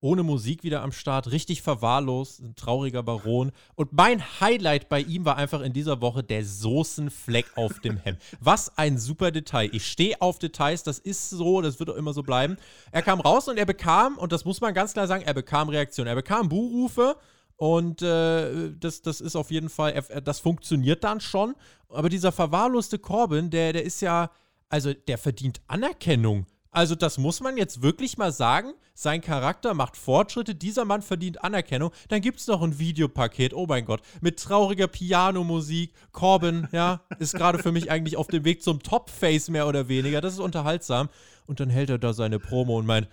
[0.00, 3.52] ohne Musik wieder am Start, richtig verwahrlost, ein trauriger Baron.
[3.74, 8.18] Und mein Highlight bei ihm war einfach in dieser Woche der Soßenfleck auf dem Hemd.
[8.40, 9.68] Was ein super Detail.
[9.72, 12.56] Ich stehe auf Details, das ist so, das wird auch immer so bleiben.
[12.92, 15.68] Er kam raus und er bekam, und das muss man ganz klar sagen, er bekam
[15.68, 16.08] Reaktionen.
[16.08, 17.16] Er bekam Buhrufe
[17.60, 19.92] und äh, das, das ist auf jeden Fall,
[20.24, 21.54] das funktioniert dann schon.
[21.90, 24.30] Aber dieser verwahrloste Corbin, der, der ist ja,
[24.70, 26.46] also der verdient Anerkennung.
[26.70, 28.72] Also das muss man jetzt wirklich mal sagen.
[28.94, 31.90] Sein Charakter macht Fortschritte, dieser Mann verdient Anerkennung.
[32.08, 35.92] Dann gibt es noch ein Videopaket, oh mein Gott, mit trauriger Pianomusik.
[36.12, 40.22] Corbin, ja, ist gerade für mich eigentlich auf dem Weg zum Top-Face mehr oder weniger.
[40.22, 41.10] Das ist unterhaltsam.
[41.44, 43.10] Und dann hält er da seine Promo und meint,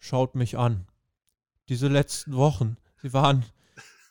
[0.00, 0.88] schaut mich an.
[1.68, 3.44] Diese letzten Wochen, sie waren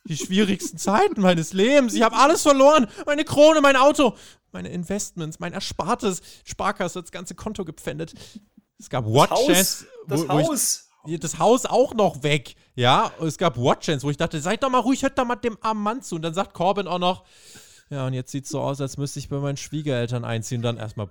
[0.05, 1.93] die schwierigsten Zeiten meines Lebens.
[1.93, 2.87] Ich habe alles verloren.
[3.05, 4.15] Meine Krone, mein Auto,
[4.51, 6.21] meine Investments, mein Erspartes.
[6.43, 8.13] Sparkasse, das ganze Konto gepfändet.
[8.77, 9.85] Es gab Watchers.
[10.07, 10.89] Das Haus.
[11.05, 12.55] Ich, das Haus auch noch weg.
[12.75, 15.57] Ja, es gab Watchens, wo ich dachte, seid doch mal ruhig, hört doch mal dem
[15.61, 16.15] armen Mann zu.
[16.15, 17.23] Und dann sagt Corbin auch noch,
[17.89, 20.59] ja, und jetzt sieht es so aus, als müsste ich bei meinen Schwiegereltern einziehen.
[20.59, 21.09] Und dann erstmal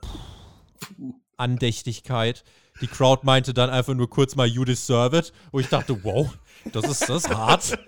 [1.36, 2.44] Andächtigkeit.
[2.80, 5.32] Die Crowd meinte dann einfach nur kurz mal, you deserve it.
[5.50, 6.30] Wo ich dachte, wow,
[6.72, 7.78] das ist das hart.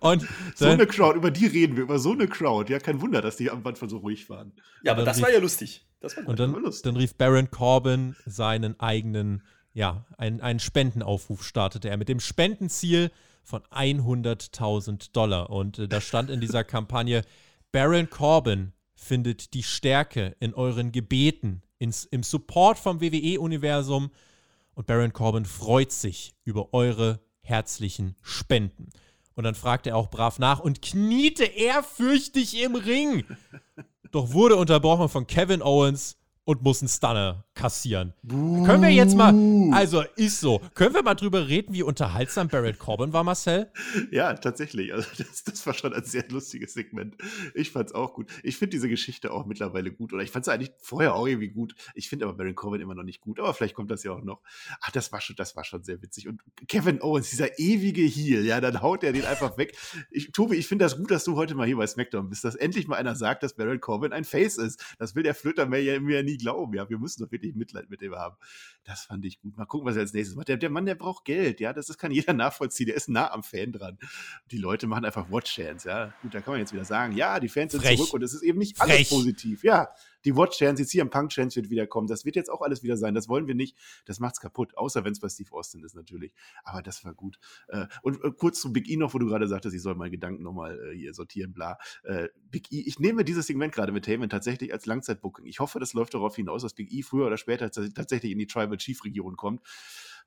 [0.00, 2.72] Und so eine Crowd, über die reden wir, über so eine Crowd.
[2.72, 4.52] Ja, kein Wunder, dass die am Anfang so ruhig waren.
[4.82, 5.86] Ja, aber das rief, war ja lustig.
[6.00, 9.42] Das war und dann, dann, rief Baron Corbin seinen eigenen,
[9.72, 13.10] ja, einen, einen Spendenaufruf startete er mit dem Spendenziel
[13.42, 15.50] von 100.000 Dollar.
[15.50, 17.22] Und äh, da stand in dieser Kampagne,
[17.72, 24.10] Baron Corbin findet die Stärke in euren Gebeten, ins, im Support vom WWE-Universum.
[24.74, 28.90] Und Baron Corbin freut sich über eure herzlichen Spenden.
[29.36, 33.24] Und dann fragte er auch brav nach und kniete ehrfürchtig im Ring.
[34.10, 36.16] Doch wurde unterbrochen von Kevin Owens
[36.46, 38.14] und muss einen Stunner kassieren.
[38.22, 38.64] Buh.
[38.64, 39.34] Können wir jetzt mal,
[39.72, 43.70] also ist so, können wir mal drüber reden, wie unterhaltsam Barrett Corbin war, Marcel?
[44.12, 44.94] Ja, tatsächlich.
[44.94, 47.16] Also das, das war schon ein sehr lustiges Segment.
[47.54, 48.30] Ich fand's auch gut.
[48.44, 50.12] Ich finde diese Geschichte auch mittlerweile gut.
[50.12, 51.74] Oder ich fand's eigentlich vorher auch irgendwie gut.
[51.94, 53.40] Ich finde aber Barrett Corbin immer noch nicht gut.
[53.40, 54.40] Aber vielleicht kommt das ja auch noch.
[54.80, 56.28] Ach, das war schon, das war schon sehr witzig.
[56.28, 59.76] Und Kevin Owens, dieser ewige Heel, ja, dann haut er den einfach weg.
[60.12, 62.54] Ich, Tobi, ich finde das gut, dass du heute mal hier bei SmackDown bist, dass
[62.54, 64.84] endlich mal einer sagt, dass Barrett Corbin ein Face ist.
[65.00, 66.74] Das will der Flöter mir ja, ja nie glauben.
[66.74, 68.36] Ja, wir müssen doch wirklich Mitleid mit dem haben.
[68.84, 69.56] Das fand ich gut.
[69.56, 70.48] Mal gucken, was er als nächstes macht.
[70.48, 71.60] Der, der Mann, der braucht Geld.
[71.60, 72.86] Ja, das, das kann jeder nachvollziehen.
[72.86, 73.98] Der ist nah am Fan dran.
[74.50, 75.88] Die Leute machen einfach Watch-Chance.
[75.88, 77.98] Ja, gut, da kann man jetzt wieder sagen, ja, die Fans sind Frech.
[77.98, 79.08] zurück und es ist eben nicht alles Frech.
[79.08, 79.64] positiv.
[79.64, 79.88] Ja,
[80.26, 82.08] die Watch-Chance, jetzt hier am Punk-Chance wird wiederkommen.
[82.08, 83.14] Das wird jetzt auch alles wieder sein.
[83.14, 83.76] Das wollen wir nicht.
[84.04, 84.76] Das macht's kaputt.
[84.76, 86.32] Außer wenn es bei Steve Austin ist, natürlich.
[86.64, 87.38] Aber das war gut.
[87.68, 90.10] Äh, und äh, kurz zu Big E noch, wo du gerade sagtest, ich soll meine
[90.10, 91.78] Gedanken nochmal äh, hier sortieren, bla.
[92.50, 95.46] Big E, ich nehme dieses Segment gerade mit Heyman tatsächlich als Langzeitbooking.
[95.46, 98.46] Ich hoffe, das läuft darauf hinaus, dass Big E früher oder später tatsächlich in die
[98.46, 99.62] Tribal Chief Region kommt.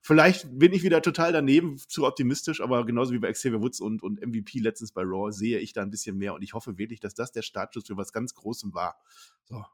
[0.01, 4.01] Vielleicht bin ich wieder total daneben, zu optimistisch, aber genauso wie bei Xavier Woods und,
[4.01, 7.01] und MVP letztens bei Raw sehe ich da ein bisschen mehr und ich hoffe wirklich,
[7.01, 8.97] dass das der Startschuss für was ganz Großem war.
[9.43, 9.65] So,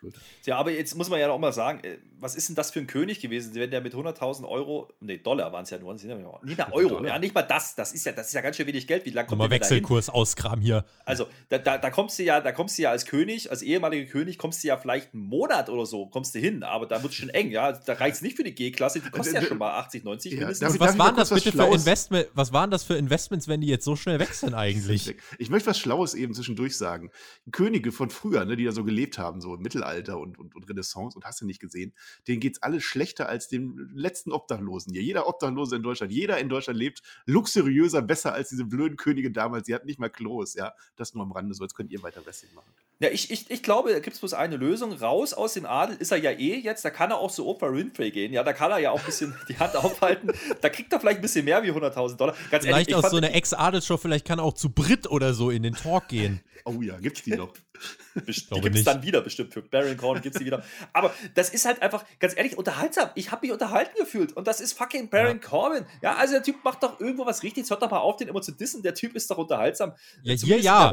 [0.00, 0.14] Blöd.
[0.44, 2.80] Ja, aber jetzt muss man ja auch mal sagen, äh, was ist denn das für
[2.80, 6.06] ein König gewesen, wenn der mit 100.000 Euro, nee, Dollar waren es ja nur, nicht
[6.06, 8.86] mal Euro, ja, nicht mal das, das ist ja, das ist ja ganz schön wenig
[8.86, 9.04] Geld.
[9.04, 10.84] Wie lange kommt Mal Wechselkurs auskram hier.
[11.04, 14.10] Also, da, da, da, kommst du ja, da kommst du ja als König, als ehemaliger
[14.10, 17.12] König, kommst du ja vielleicht einen Monat oder so, kommst du hin, aber da wird
[17.12, 17.72] es schon eng, ja.
[17.72, 20.38] Da reicht es nicht für die G-Klasse, die kostet ja schon mal 80, 90 ja,
[20.38, 20.78] mindestens.
[20.78, 23.96] was waren das bitte für Investment, was waren das für Investments, wenn die jetzt so
[23.96, 25.14] schnell wechseln eigentlich?
[25.38, 27.10] ich möchte was Schlaues eben zwischendurch sagen.
[27.50, 29.87] Könige von früher, ne, die da so gelebt haben, so im Mittelalter
[30.18, 31.92] und, und, und Renaissance und hast du nicht gesehen,
[32.26, 35.02] denen geht es alles schlechter als dem letzten Obdachlosen hier.
[35.02, 39.66] Jeder Obdachlose in Deutschland, jeder in Deutschland lebt luxuriöser, besser als diese blöden Könige damals.
[39.66, 40.74] Sie hatten nicht mal Klos, ja.
[40.96, 42.72] Das nur am Rande, so jetzt könnt ihr weiter Wrestling machen.
[43.00, 44.92] Ja, ich, ich, ich glaube, da gibt es bloß eine Lösung.
[44.92, 46.84] Raus aus dem Adel ist er ja eh jetzt.
[46.84, 48.32] Da kann er auch so Oprah Winfrey gehen.
[48.32, 50.32] Ja, da kann er ja auch ein bisschen die Hand aufhalten.
[50.60, 52.34] Da kriegt er vielleicht ein bisschen mehr wie 100.000 Dollar.
[52.50, 55.50] Ganz vielleicht ehrlich, aus so einer Ex-Adelsshow, vielleicht kann er auch zu Brit oder so
[55.50, 56.40] in den Talk gehen.
[56.64, 57.54] Oh ja, gibt's die noch?
[58.26, 60.62] Best die gibt es dann wieder bestimmt für Baron Corbin gibt es die wieder.
[60.92, 63.08] Aber das ist halt einfach, ganz ehrlich, unterhaltsam.
[63.14, 65.48] Ich habe mich unterhalten gefühlt und das ist fucking Baron ja.
[65.48, 65.86] Corbin.
[66.02, 67.70] Ja, also der Typ macht doch irgendwo was richtig.
[67.70, 68.82] Hört doch mal auf, den immer zu dissen.
[68.82, 69.94] Der Typ ist doch unterhaltsam.
[70.24, 70.92] Ja, hier ja.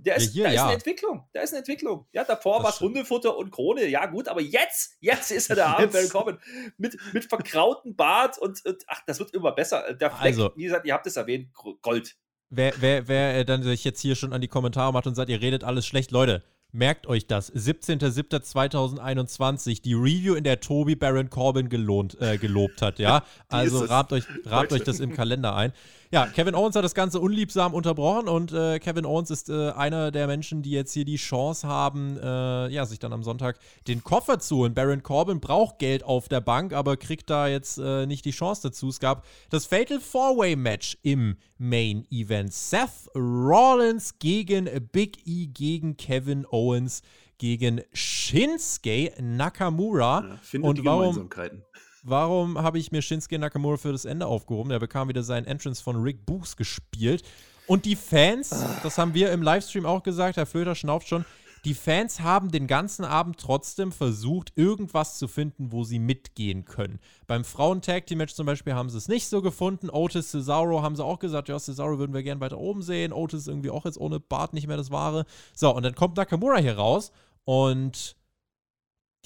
[0.00, 1.28] Der ist, ja, hier, da ist eine Entwicklung.
[1.32, 2.06] Da ist eine Entwicklung.
[2.12, 3.86] Ja, davor war es Hundefutter und Krone.
[3.86, 6.38] Ja, gut, aber jetzt, jetzt ist er der Baron Corbin.
[6.76, 9.94] Mit, mit verkrautem Bart und, und, ach, das wird immer besser.
[9.94, 12.16] Der Fleck, also, wie gesagt, ihr habt es erwähnt, Gold.
[12.50, 15.28] Wer, wer, wer äh, dann sich jetzt hier schon an die Kommentare macht und sagt,
[15.28, 17.50] ihr redet alles schlecht, Leute, Merkt euch das.
[17.54, 23.24] 17.07.2021, die Review, in der Tobi Baron Corbin gelohnt, äh, gelobt hat, ja.
[23.48, 25.72] Also rahmt euch, rahmt euch das im Kalender ein.
[26.10, 30.10] Ja, Kevin Owens hat das Ganze unliebsam unterbrochen und äh, Kevin Owens ist äh, einer
[30.10, 34.02] der Menschen, die jetzt hier die Chance haben, äh, ja, sich dann am Sonntag den
[34.02, 34.72] Koffer zu holen.
[34.72, 38.68] Baron Corbin braucht Geld auf der Bank, aber kriegt da jetzt äh, nicht die Chance
[38.68, 38.88] dazu.
[38.88, 42.54] Es gab das Fatal Four-Way Match im Main Event.
[42.54, 47.02] Seth Rollins gegen Big E gegen Kevin Owens
[47.36, 50.38] gegen Shinsuke Nakamura.
[50.52, 51.64] Ja, und die warum, Gemeinsamkeiten.
[52.08, 54.70] Warum habe ich mir Shinsuke Nakamura für das Ende aufgehoben?
[54.70, 57.22] Er bekam wieder seinen Entrance von Rick Books gespielt.
[57.66, 61.26] Und die Fans, das haben wir im Livestream auch gesagt, Herr Flöter schnauft schon,
[61.66, 66.98] die Fans haben den ganzen Abend trotzdem versucht, irgendwas zu finden, wo sie mitgehen können.
[67.26, 69.90] Beim Frauen-Tag-Team-Match zum Beispiel haben sie es nicht so gefunden.
[69.90, 73.12] Otis Cesaro haben sie auch gesagt, ja, Cesaro würden wir gerne weiter oben sehen.
[73.12, 75.26] Otis irgendwie auch jetzt ohne Bart nicht mehr das Wahre.
[75.54, 77.12] So, und dann kommt Nakamura hier raus
[77.44, 78.16] und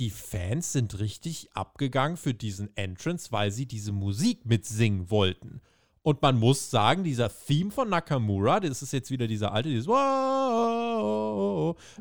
[0.03, 5.61] die Fans sind richtig abgegangen für diesen Entrance, weil sie diese Musik mitsingen wollten.
[6.03, 9.87] Und man muss sagen, dieser Theme von Nakamura, das ist jetzt wieder dieser alte, dieses
[9.87, 10.97] wow,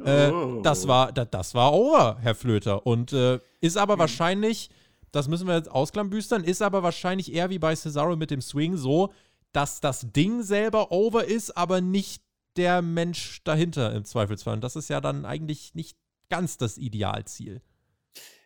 [0.03, 0.31] äh,
[0.63, 2.87] das war, das, das war over, Herr Flöter.
[2.87, 3.99] Und äh, ist aber mhm.
[3.99, 4.71] wahrscheinlich,
[5.11, 8.77] das müssen wir jetzt ausklambüstern, ist aber wahrscheinlich eher wie bei Cesaro mit dem Swing
[8.77, 9.13] so,
[9.51, 12.23] dass das Ding selber over ist, aber nicht
[12.55, 14.55] der Mensch dahinter im Zweifelsfall.
[14.55, 15.99] Und das ist ja dann eigentlich nicht
[16.29, 17.61] ganz das Idealziel.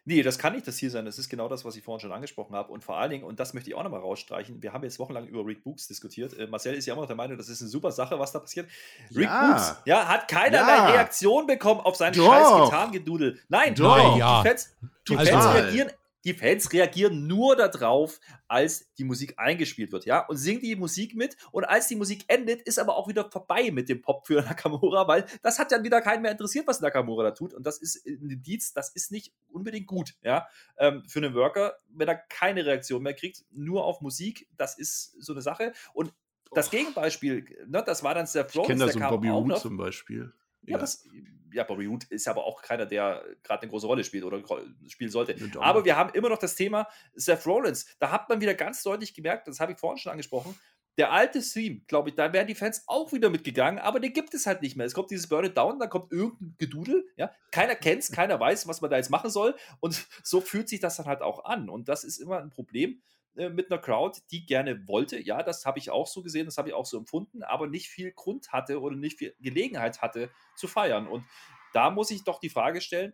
[0.07, 1.03] Nee, das kann nicht das Ziel sein.
[1.05, 2.71] Das ist genau das, was ich vorhin schon angesprochen habe.
[2.71, 5.25] Und vor allen Dingen, und das möchte ich auch nochmal rausstreichen, wir haben jetzt wochenlang
[5.27, 6.37] über Rick Books diskutiert.
[6.37, 8.39] Äh, Marcel ist ja immer noch der Meinung, das ist eine super Sache, was da
[8.39, 8.69] passiert.
[9.15, 9.47] Rick ja.
[9.47, 10.85] Books ja, hat keinerlei ja.
[10.91, 12.27] Reaktion bekommen auf seinen Doch.
[12.27, 13.39] scheiß Gitarrengedudel.
[13.49, 14.17] Nein, Doch.
[14.17, 14.43] Ja.
[14.43, 14.75] die Fans,
[15.07, 15.91] die Fans reagieren
[16.25, 21.15] die Fans reagieren nur darauf, als die Musik eingespielt wird, ja, und singen die Musik
[21.15, 21.37] mit.
[21.51, 25.07] Und als die Musik endet, ist aber auch wieder vorbei mit dem Pop für Nakamura,
[25.07, 27.53] weil das hat dann wieder keinen mehr interessiert, was Nakamura da tut.
[27.53, 30.47] Und das ist ein Indiz, das ist nicht unbedingt gut, ja,
[30.77, 35.21] ähm, für einen Worker, wenn er keine Reaktion mehr kriegt, nur auf Musik, das ist
[35.23, 35.73] so eine Sache.
[35.93, 36.11] Und
[36.51, 39.55] das Gegenbeispiel, ne, das war dann Seth Rollins, ich kenne da so einen Bobby Roode
[39.55, 40.33] zum Beispiel.
[40.67, 40.77] Ja.
[40.77, 41.07] Das,
[41.51, 44.43] ja, Bobby Root ist aber auch keiner, der gerade eine große Rolle spielt oder
[44.87, 45.35] spielen sollte.
[45.59, 47.85] Aber wir haben immer noch das Thema Seth Rollins.
[47.99, 50.55] Da hat man wieder ganz deutlich gemerkt, das habe ich vorhin schon angesprochen,
[50.97, 54.33] der alte Theme, glaube ich, da wären die Fans auch wieder mitgegangen, aber den gibt
[54.33, 54.85] es halt nicht mehr.
[54.85, 57.31] Es kommt dieses Burn It Down, da kommt irgendein Gedudel, ja.
[57.51, 59.55] Keiner kennt es, keiner weiß, was man da jetzt machen soll.
[59.81, 61.69] Und so fühlt sich das dann halt auch an.
[61.69, 63.01] Und das ist immer ein Problem
[63.37, 65.19] äh, mit einer Crowd, die gerne wollte.
[65.19, 67.87] Ja, das habe ich auch so gesehen, das habe ich auch so empfunden, aber nicht
[67.87, 71.07] viel Grund hatte oder nicht viel Gelegenheit hatte zu feiern.
[71.07, 71.25] Und
[71.73, 73.13] da muss ich doch die Frage stellen,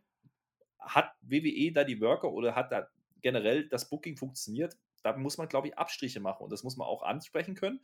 [0.80, 2.88] hat WWE da die Worker oder hat da
[3.22, 4.78] generell das Booking funktioniert?
[5.03, 7.82] Da muss man, glaube ich, Abstriche machen und das muss man auch ansprechen können.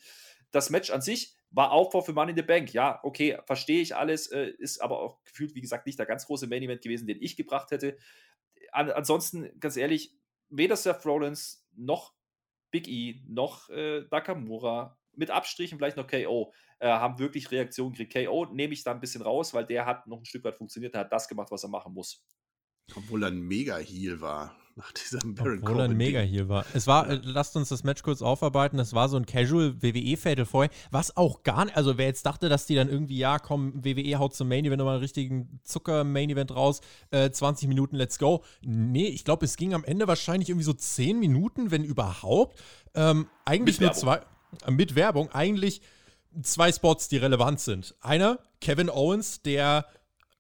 [0.52, 2.74] Das Match an sich war Aufbau für Money in the Bank.
[2.74, 6.28] Ja, okay, verstehe ich alles, äh, ist aber auch gefühlt, wie gesagt, nicht der ganz
[6.28, 7.98] große Main Event gewesen, den ich gebracht hätte.
[8.72, 10.14] An, ansonsten, ganz ehrlich,
[10.50, 12.14] weder Seth Rollins noch
[12.72, 18.28] Big E noch äh, Nakamura, mit Abstrichen vielleicht noch KO, äh, haben wirklich Reaktionen gekriegt.
[18.28, 20.94] KO nehme ich da ein bisschen raus, weil der hat noch ein Stück weit funktioniert,
[20.94, 22.26] der hat das gemacht, was er machen muss.
[22.96, 24.56] Obwohl er ein Mega-Heal war.
[24.78, 26.64] Nach diesem Baron Obwohl er ein Mega-Heal war.
[26.76, 30.46] Es war, äh, lasst uns das Match kurz aufarbeiten, es war so ein Casual WWE-Fatal
[30.46, 33.84] vorher, was auch gar nicht, also wer jetzt dachte, dass die dann irgendwie, ja komm,
[33.84, 38.44] WWE haut zum Main-Event nochmal einen richtigen Zucker-Main-Event raus, äh, 20 Minuten, let's go.
[38.62, 42.62] Nee, ich glaube, es ging am Ende wahrscheinlich irgendwie so 10 Minuten, wenn überhaupt.
[42.94, 44.22] Ähm, eigentlich nur zwei,
[44.64, 45.82] äh, mit Werbung, eigentlich
[46.44, 47.96] zwei Spots, die relevant sind.
[48.00, 49.88] Einer, Kevin Owens, der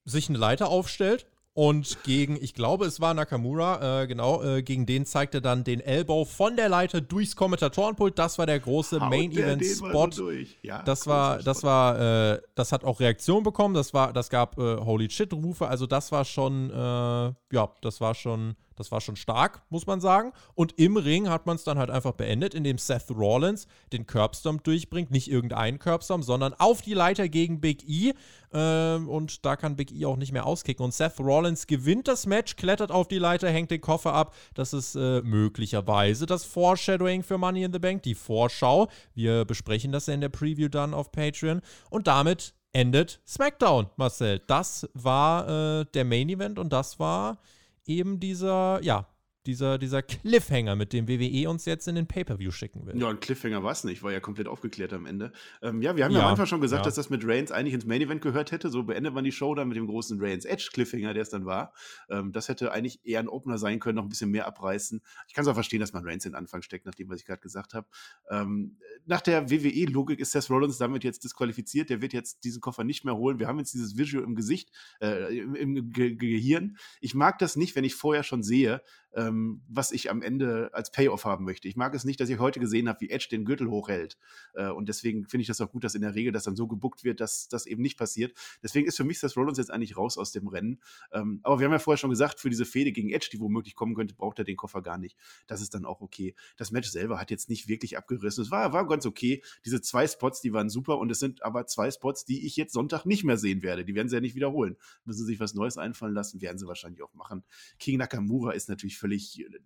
[0.06, 1.26] sich eine Leiter aufstellt
[1.58, 5.80] und gegen, ich glaube, es war Nakamura, äh, genau, äh, gegen den zeigte dann den
[5.80, 8.20] Elbow von der Leiter durchs Kommentatorenpult.
[8.20, 10.12] Das war der große Main Event Spot.
[10.12, 10.30] So
[10.62, 13.74] ja, das war, das war, äh, das hat auch Reaktion bekommen.
[13.74, 15.68] Das war, das gab äh, Holy Shit Rufe.
[15.68, 20.00] Also das war schon, äh, ja, das war schon Das war schon stark, muss man
[20.00, 20.32] sagen.
[20.54, 24.64] Und im Ring hat man es dann halt einfach beendet, indem Seth Rollins den Curbstomp
[24.64, 25.12] durchbringt.
[25.12, 28.14] Nicht irgendeinen Curbstomp, sondern auf die Leiter gegen Big E.
[28.54, 30.86] Ähm, und da kann Big E auch nicht mehr auskicken.
[30.86, 34.36] Und Seth Rollins gewinnt das Match, klettert auf die Leiter, hängt den Koffer ab.
[34.54, 38.88] Das ist äh, möglicherweise das Foreshadowing für Money in the Bank, die Vorschau.
[39.14, 41.62] Wir besprechen das ja in der Preview dann auf Patreon.
[41.90, 44.40] Und damit endet SmackDown, Marcel.
[44.46, 47.40] Das war äh, der Main Event und das war
[47.88, 49.08] eben dieser, ja,
[49.48, 53.00] dieser, dieser Cliffhanger, mit dem WWE uns jetzt in den Pay-Per-View schicken will.
[53.00, 55.32] Ja, ein Cliffhanger war es nicht, war ja komplett aufgeklärt am Ende.
[55.62, 56.86] Ähm, ja, wir haben ja, ja am Anfang schon gesagt, ja.
[56.86, 58.70] dass das mit Reigns eigentlich ins Main Event gehört hätte.
[58.70, 61.46] So beendet man die Show dann mit dem großen Reigns Edge Cliffhanger, der es dann
[61.46, 61.74] war.
[62.10, 65.02] Ähm, das hätte eigentlich eher ein Opener sein können, noch ein bisschen mehr abreißen.
[65.28, 67.22] Ich kann es auch verstehen, dass man Reigns in den Anfang steckt, nach dem, was
[67.22, 67.88] ich gerade gesagt habe.
[68.30, 71.90] Ähm, nach der WWE-Logik ist Seth Rollins damit jetzt disqualifiziert.
[71.90, 73.40] Der wird jetzt diesen Koffer nicht mehr holen.
[73.40, 74.72] Wir haben jetzt dieses Visual im Gesicht,
[75.02, 76.78] äh, im, im Ge Gehirn.
[77.00, 78.82] Ich mag das nicht, wenn ich vorher schon sehe,
[79.16, 81.68] ähm, was ich am Ende als Payoff haben möchte.
[81.68, 84.18] Ich mag es nicht, dass ich heute gesehen habe, wie Edge den Gürtel hochhält.
[84.54, 86.68] Äh, und deswegen finde ich das auch gut, dass in der Regel das dann so
[86.68, 88.38] gebuckt wird, dass das eben nicht passiert.
[88.62, 90.80] Deswegen ist für mich das Rollins jetzt eigentlich raus aus dem Rennen.
[91.12, 93.76] Ähm, aber wir haben ja vorher schon gesagt, für diese Fehde gegen Edge, die womöglich
[93.76, 95.18] kommen könnte, braucht er den Koffer gar nicht.
[95.48, 96.36] Das ist dann auch okay.
[96.58, 98.44] Das Match selber hat jetzt nicht wirklich abgerissen.
[98.44, 99.44] Es war, war ganz okay.
[99.66, 102.74] Diese zwei Spots, die waren super und es sind aber zwei Spots, die ich jetzt
[102.74, 103.86] Sonntag nicht mehr sehen werde.
[103.86, 104.78] Die werden sie ja nicht wiederholen.
[105.06, 107.44] Müssen sie sich was Neues einfallen lassen, werden sie wahrscheinlich auch machen.
[107.80, 109.07] King Nakamura ist natürlich völlig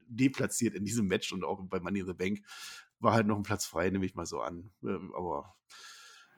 [0.08, 2.42] deplatziert in diesem Match und auch bei Money in the Bank
[3.00, 4.72] war halt noch ein Platz frei, nehme ich mal so an.
[4.84, 5.56] Ähm, aber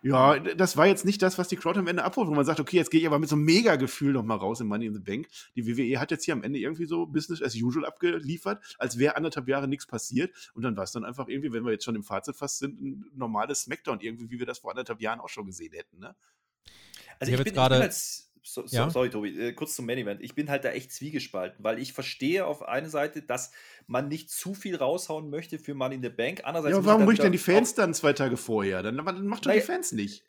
[0.03, 2.59] ja, das war jetzt nicht das, was die Crowd am Ende abholt, wo man sagt,
[2.59, 4.99] okay, jetzt gehe ich aber mit so einem Mega-Gefühl nochmal raus in Money in the
[4.99, 5.29] Bank.
[5.55, 9.15] Die WWE hat jetzt hier am Ende irgendwie so Business as usual abgeliefert, als wäre
[9.15, 10.51] anderthalb Jahre nichts passiert.
[10.55, 12.81] Und dann war es dann einfach irgendwie, wenn wir jetzt schon im Fazit fast sind,
[12.81, 15.99] ein normales Smackdown, irgendwie, wie wir das vor anderthalb Jahren auch schon gesehen hätten.
[15.99, 16.13] Ne?
[17.19, 18.89] Also ich, ich, bin, ich bin als so, so, ja?
[18.89, 20.21] sorry, Tobi, äh, kurz zum Main Event.
[20.21, 23.51] Ich bin halt da echt zwiegespalten, weil ich verstehe auf eine Seite, dass
[23.87, 26.41] man nicht zu viel raushauen möchte für Money in the Bank.
[26.43, 28.83] Andererseits ja, warum möchten denn die Fans dann zwei Tage vorher?
[28.83, 30.23] Dann, dann macht doch die Fans nicht.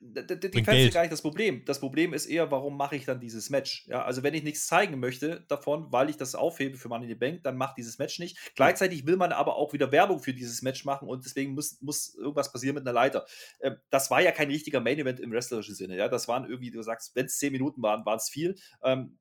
[0.00, 1.64] Die, die Fans sind gar nicht das Problem.
[1.64, 3.84] Das Problem ist eher, warum mache ich dann dieses Match?
[3.88, 7.10] Ja, also wenn ich nichts zeigen möchte davon, weil ich das aufhebe für Money in
[7.10, 8.38] the Bank, dann macht dieses Match nicht.
[8.54, 12.14] Gleichzeitig will man aber auch wieder Werbung für dieses Match machen und deswegen muss, muss
[12.14, 13.26] irgendwas passieren mit einer Leiter.
[13.60, 15.96] Ähm, das war ja kein richtiger Main Event im wrestlerischen Sinne.
[15.96, 18.54] Ja, das waren irgendwie, du sagst, wenn es zehn Minuten waren, waren es viel.
[18.84, 19.18] Ähm,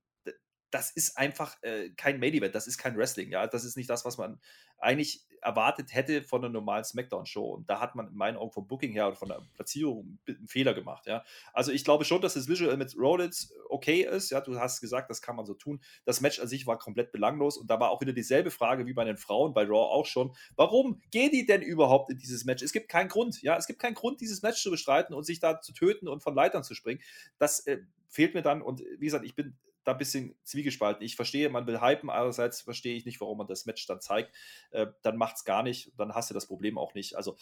[0.69, 3.89] das ist einfach äh, kein Main Event, das ist kein Wrestling, ja, das ist nicht
[3.89, 4.39] das, was man
[4.77, 7.45] eigentlich erwartet hätte von einer normalen Smackdown-Show.
[7.45, 10.47] Und da hat man in meinen Augen vom Booking her oder von der Platzierung einen
[10.47, 11.23] Fehler gemacht, ja.
[11.53, 15.09] Also ich glaube schon, dass das Visual mit Rollins okay ist, ja, du hast gesagt,
[15.09, 15.79] das kann man so tun.
[16.05, 18.93] Das Match an sich war komplett belanglos und da war auch wieder dieselbe Frage wie
[18.93, 20.35] bei den Frauen, bei Raw auch schon.
[20.55, 22.63] Warum gehen die denn überhaupt in dieses Match?
[22.63, 25.39] Es gibt keinen Grund, ja, es gibt keinen Grund, dieses Match zu bestreiten und sich
[25.39, 27.01] da zu töten und von Leitern zu springen.
[27.37, 27.79] Das äh,
[28.09, 29.57] fehlt mir dann und wie gesagt, ich bin
[29.87, 31.03] da ein bisschen zwiegespalten.
[31.03, 34.35] Ich verstehe, man will hypen, andererseits verstehe ich nicht, warum man das Match dann zeigt.
[34.71, 37.15] Äh, dann macht es gar nicht, dann hast du das Problem auch nicht.
[37.15, 37.37] Also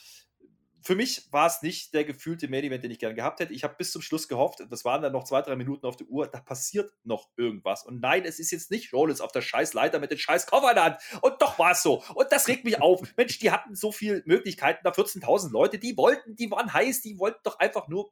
[0.85, 3.53] für mich war es nicht der gefühlte Main Event, den ich gerne gehabt hätte.
[3.53, 6.05] Ich habe bis zum Schluss gehofft, das waren dann noch zwei, drei Minuten auf der
[6.05, 7.83] Uhr, da passiert noch irgendwas.
[7.83, 10.69] Und nein, es ist jetzt nicht Rollins auf der scheiß Leiter mit den scheiß Koffer
[10.69, 10.97] in der Hand.
[11.21, 12.03] Und doch war es so.
[12.13, 13.01] Und das regt mich auf.
[13.17, 17.17] Mensch, die hatten so viele Möglichkeiten, da 14.000 Leute, die wollten, die waren heiß, die
[17.17, 18.11] wollten doch einfach nur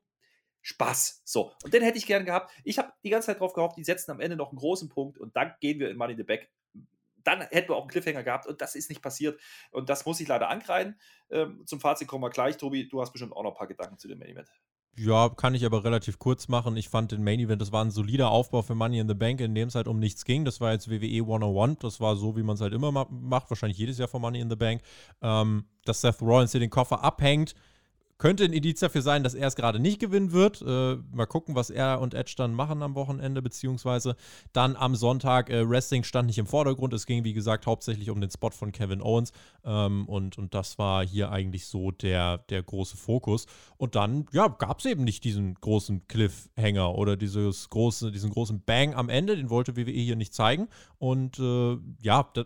[0.63, 1.21] Spaß.
[1.25, 2.51] So, und den hätte ich gern gehabt.
[2.63, 5.19] Ich habe die ganze Zeit drauf gehofft, die setzen am Ende noch einen großen Punkt
[5.19, 6.49] und dann gehen wir in Money in the Back.
[7.23, 9.39] Dann hätten wir auch einen Cliffhanger gehabt und das ist nicht passiert.
[9.71, 10.99] Und das muss ich leider ankreiden.
[11.29, 12.57] Ähm, zum Fazit kommen wir gleich.
[12.57, 14.51] Tobi, du hast bestimmt auch noch ein paar Gedanken zu dem Main Event.
[14.95, 16.77] Ja, kann ich aber relativ kurz machen.
[16.77, 19.41] Ich fand den Main Event, das war ein solider Aufbau für Money in the Bank,
[19.41, 20.45] in dem es halt um nichts ging.
[20.45, 21.79] Das war jetzt WWE 101.
[21.79, 23.49] Das war so, wie man es halt immer macht.
[23.49, 24.81] Wahrscheinlich jedes Jahr von Money in the Bank.
[25.21, 27.55] Ähm, dass Seth Rollins hier den Koffer abhängt
[28.17, 30.61] könnte ein Indiz dafür sein, dass er es gerade nicht gewinnen wird.
[30.61, 34.15] Äh, mal gucken, was er und Edge dann machen am Wochenende, beziehungsweise
[34.53, 35.49] dann am Sonntag.
[35.49, 36.93] Äh, Wrestling stand nicht im Vordergrund.
[36.93, 39.31] Es ging, wie gesagt, hauptsächlich um den Spot von Kevin Owens.
[39.65, 43.45] Ähm, und, und das war hier eigentlich so der, der große Fokus.
[43.77, 48.63] Und dann, ja, gab es eben nicht diesen großen Cliffhanger oder dieses große, diesen großen
[48.63, 49.35] Bang am Ende.
[49.35, 50.69] Den wollte WWE hier nicht zeigen.
[50.97, 52.45] Und äh, ja, das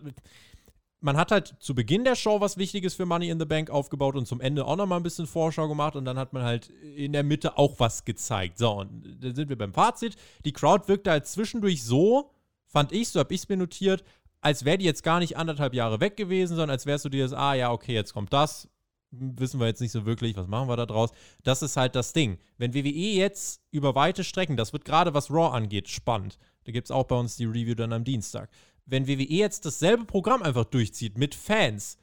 [1.00, 4.16] man hat halt zu Beginn der Show was Wichtiges für Money in the Bank aufgebaut
[4.16, 7.12] und zum Ende auch nochmal ein bisschen Vorschau gemacht und dann hat man halt in
[7.12, 8.58] der Mitte auch was gezeigt.
[8.58, 10.16] So, und dann sind wir beim Fazit.
[10.44, 12.30] Die Crowd wirkte halt zwischendurch so,
[12.66, 14.02] fand ich, so habe ich es mir notiert,
[14.40, 17.24] als wäre die jetzt gar nicht anderthalb Jahre weg gewesen, sondern als wärst du dir
[17.24, 18.68] das, ah ja, okay, jetzt kommt das.
[19.10, 21.10] Wissen wir jetzt nicht so wirklich, was machen wir da draus?
[21.42, 22.38] Das ist halt das Ding.
[22.58, 26.38] Wenn WWE jetzt über weite Strecken, das wird gerade was Raw angeht, spannend.
[26.64, 28.50] Da gibt es auch bei uns die Review dann am Dienstag
[28.88, 31.98] wenn WWE jetzt dasselbe Programm einfach durchzieht mit Fans,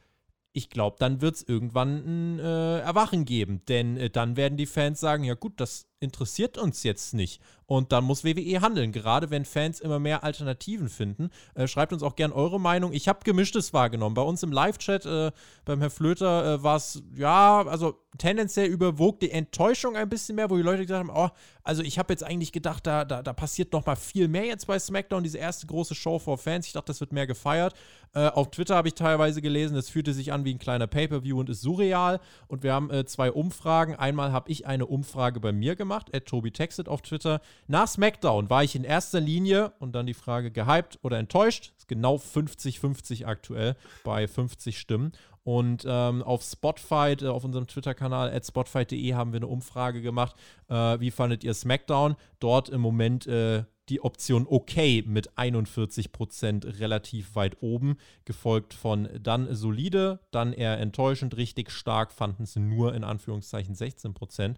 [0.53, 3.61] ich glaube, dann wird es irgendwann ein äh, Erwachen geben.
[3.67, 7.41] Denn äh, dann werden die Fans sagen, ja gut, das interessiert uns jetzt nicht.
[7.67, 11.29] Und dann muss WWE handeln, gerade wenn Fans immer mehr Alternativen finden.
[11.55, 12.93] Äh, schreibt uns auch gern eure Meinung.
[12.93, 14.13] Ich habe gemischtes wahrgenommen.
[14.13, 15.31] Bei uns im Live-Chat äh,
[15.65, 20.49] beim Herr Flöter äh, war es, ja, also tendenziell überwog die Enttäuschung ein bisschen mehr,
[20.49, 21.29] wo die Leute gesagt haben, oh,
[21.63, 24.67] also ich habe jetzt eigentlich gedacht, da, da, da passiert noch mal viel mehr jetzt
[24.67, 26.67] bei SmackDown, diese erste große Show for Fans.
[26.67, 27.73] Ich dachte, das wird mehr gefeiert.
[28.13, 31.39] Äh, auf Twitter habe ich teilweise gelesen, es fühlte sich an wie ein kleiner Pay-Per-View
[31.39, 32.19] und ist surreal.
[32.47, 33.95] Und wir haben äh, zwei Umfragen.
[33.95, 37.41] Einmal habe ich eine Umfrage bei mir gemacht, at Tobi Textet auf Twitter.
[37.67, 41.73] Nach SmackDown war ich in erster Linie und dann die Frage gehypt oder enttäuscht.
[41.77, 45.11] Ist genau 50-50 aktuell bei 50 Stimmen.
[45.45, 50.35] Und ähm, auf Spotify, äh, auf unserem Twitter-Kanal at spotfight.de haben wir eine Umfrage gemacht.
[50.69, 52.15] Äh, wie fandet ihr SmackDown?
[52.39, 59.53] Dort im Moment äh, die Option okay mit 41% relativ weit oben, gefolgt von dann
[59.53, 64.55] solide, dann eher enttäuschend, richtig stark fanden es nur in Anführungszeichen 16%.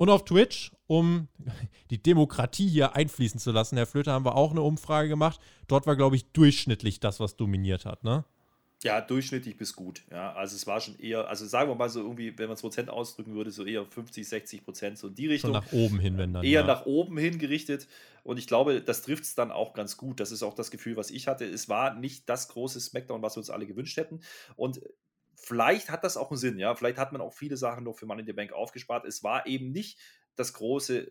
[0.00, 1.28] Und auf Twitch, um
[1.90, 5.38] die Demokratie hier einfließen zu lassen, Herr Flöter, haben wir auch eine Umfrage gemacht.
[5.68, 8.24] Dort war, glaube ich, durchschnittlich das, was dominiert hat, ne?
[8.82, 10.00] Ja, durchschnittlich bis gut.
[10.10, 12.62] Ja, also es war schon eher, also sagen wir mal so irgendwie, wenn man es
[12.62, 15.52] Prozent ausdrücken würde, so eher 50, 60 Prozent so in die Richtung.
[15.52, 16.44] Schon nach oben hin, wenn dann.
[16.44, 16.66] Eher ja.
[16.66, 17.86] nach oben hin gerichtet.
[18.22, 20.18] Und ich glaube, das trifft es dann auch ganz gut.
[20.18, 21.44] Das ist auch das Gefühl, was ich hatte.
[21.44, 24.20] Es war nicht das große Smackdown, was wir uns alle gewünscht hätten.
[24.56, 24.80] Und
[25.40, 26.74] vielleicht hat das auch einen Sinn, ja.
[26.74, 29.04] Vielleicht hat man auch viele Sachen noch für Money in the Bank aufgespart.
[29.04, 29.98] Es war eben nicht
[30.36, 31.10] das große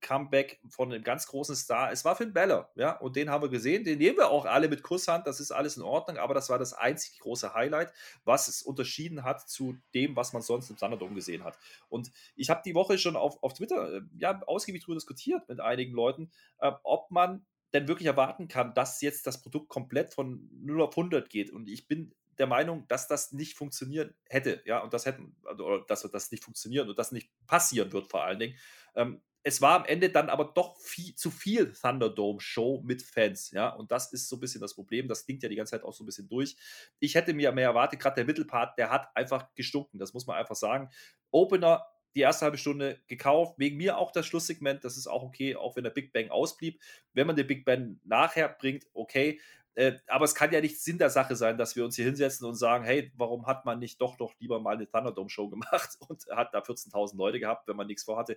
[0.00, 1.92] Comeback von einem ganz großen Star.
[1.92, 3.84] Es war Finn Balor, ja, und den haben wir gesehen.
[3.84, 6.58] Den nehmen wir auch alle mit Kusshand, das ist alles in Ordnung, aber das war
[6.58, 7.92] das einzig große Highlight,
[8.24, 11.58] was es unterschieden hat zu dem, was man sonst im Thunderdome gesehen hat.
[11.88, 15.60] Und ich habe die Woche schon auf, auf Twitter äh, ja, ausgiebig darüber diskutiert mit
[15.60, 20.48] einigen Leuten, äh, ob man denn wirklich erwarten kann, dass jetzt das Produkt komplett von
[20.64, 21.52] 0 auf 100 geht.
[21.52, 25.84] Und ich bin der Meinung, dass das nicht funktionieren hätte, ja, und das hätten, oder
[25.86, 28.58] dass das nicht funktionieren und das nicht passieren wird vor allen Dingen.
[28.96, 33.68] Ähm, es war am Ende dann aber doch viel, zu viel Thunderdome-Show mit Fans, ja,
[33.68, 35.06] und das ist so ein bisschen das Problem.
[35.06, 36.56] Das klingt ja die ganze Zeit auch so ein bisschen durch.
[36.98, 40.36] Ich hätte mir mehr erwartet, gerade der Mittelpart, der hat einfach gestunken, das muss man
[40.36, 40.90] einfach sagen.
[41.30, 45.56] Opener, die erste halbe Stunde gekauft, wegen mir auch das Schlusssegment, das ist auch okay,
[45.56, 46.80] auch wenn der Big Bang ausblieb.
[47.12, 49.40] Wenn man den Big Bang nachher bringt, okay,
[49.80, 52.46] äh, aber es kann ja nicht Sinn der Sache sein, dass wir uns hier hinsetzen
[52.46, 56.26] und sagen, hey, warum hat man nicht doch doch lieber mal eine Thunderdome-Show gemacht und
[56.30, 58.36] hat da 14.000 Leute gehabt, wenn man nichts vorhatte.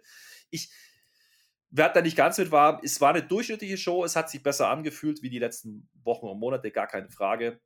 [0.52, 0.72] Ich,
[1.70, 4.70] wer da nicht ganz mit war, es war eine durchschnittliche Show, es hat sich besser
[4.70, 7.60] angefühlt wie die letzten Wochen und Monate, gar keine Frage.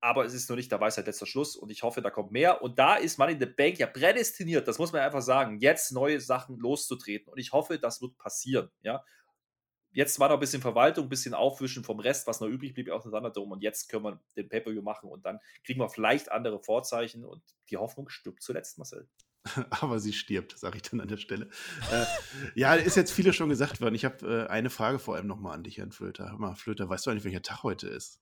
[0.00, 2.62] Aber es ist noch nicht der Weisheit letzter Schluss und ich hoffe, da kommt mehr.
[2.62, 5.92] Und da ist Money in the Bank ja prädestiniert, das muss man einfach sagen, jetzt
[5.92, 7.32] neue Sachen loszutreten.
[7.32, 8.70] Und ich hoffe, das wird passieren.
[8.82, 9.04] Ja?
[9.92, 12.90] Jetzt war noch ein bisschen Verwaltung, ein bisschen Aufwischen vom Rest, was noch übrig blieb
[12.90, 13.54] aus dem Thunderdome.
[13.54, 17.24] Und jetzt können wir den Pay-Per-View machen und dann kriegen wir vielleicht andere Vorzeichen.
[17.24, 19.08] Und die Hoffnung stirbt zuletzt, Marcel.
[19.70, 21.48] aber sie stirbt, sage ich dann an der Stelle.
[21.90, 22.04] äh,
[22.54, 23.94] ja, ist jetzt viele schon gesagt worden.
[23.94, 26.30] Ich habe äh, eine Frage vor allem nochmal an dich, Herrn Flöter.
[26.30, 28.20] Hör mal, Flöter, weißt du eigentlich, welcher Tag heute ist?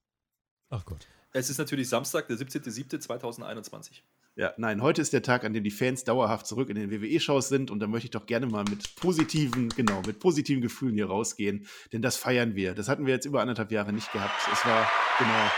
[0.70, 1.06] Ach Gott.
[1.32, 4.02] Es ist natürlich Samstag, der 17.07.2021.
[4.38, 7.48] Ja, nein, heute ist der Tag, an dem die Fans dauerhaft zurück in den WWE-Shows
[7.48, 11.08] sind und da möchte ich doch gerne mal mit positiven, genau, mit positiven Gefühlen hier
[11.08, 12.74] rausgehen, denn das feiern wir.
[12.74, 14.40] Das hatten wir jetzt über anderthalb Jahre nicht gehabt.
[14.52, 15.50] Es war, genau,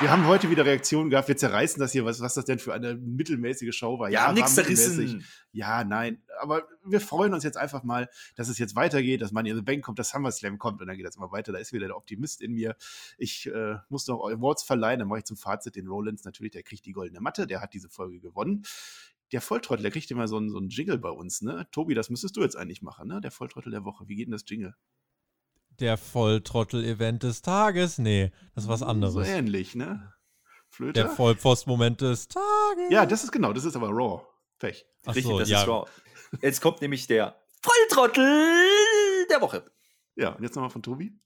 [0.00, 1.28] wir haben heute wieder Reaktionen gehabt.
[1.28, 4.10] Wir zerreißen das hier, was, was das denn für eine mittelmäßige Show war.
[4.10, 5.24] Ja, ja nichts zerrissen.
[5.52, 6.22] Ja, nein.
[6.40, 9.62] Aber wir freuen uns jetzt einfach mal, dass es jetzt weitergeht, dass Money in the
[9.62, 11.52] Bank kommt, dass SummerSlam kommt und dann geht das immer weiter.
[11.52, 12.76] Da ist wieder der Optimist in mir.
[13.16, 16.24] Ich äh, muss noch Awards verleihen, dann mache ich zum Fazit den Rollins.
[16.24, 18.62] Natürlich, der kriegt die goldene Matte, der hat diese Folge gewonnen.
[19.32, 21.66] Der Volltrottel, der kriegt immer so einen, so einen Jingle bei uns, ne?
[21.70, 23.20] Tobi, das müsstest du jetzt eigentlich machen, ne?
[23.20, 24.08] Der Volltrottel der Woche.
[24.08, 24.74] Wie geht denn das Jingle?
[25.80, 27.98] Der Volltrottel-Event des Tages?
[27.98, 29.14] Nee, das ist was anderes.
[29.14, 30.12] So ähnlich, ne?
[30.70, 30.92] Flöte.
[30.94, 32.90] Der Vollpfost-Moment des Tages.
[32.90, 34.22] Ja, das ist genau, das ist aber Raw.
[34.58, 34.84] Pech.
[35.06, 35.62] Ach Richtig, so, das ja.
[35.62, 35.88] ist Raw.
[36.42, 39.64] Jetzt kommt nämlich der Volltrottel der Woche.
[40.16, 41.18] Ja, und jetzt nochmal von Tobi.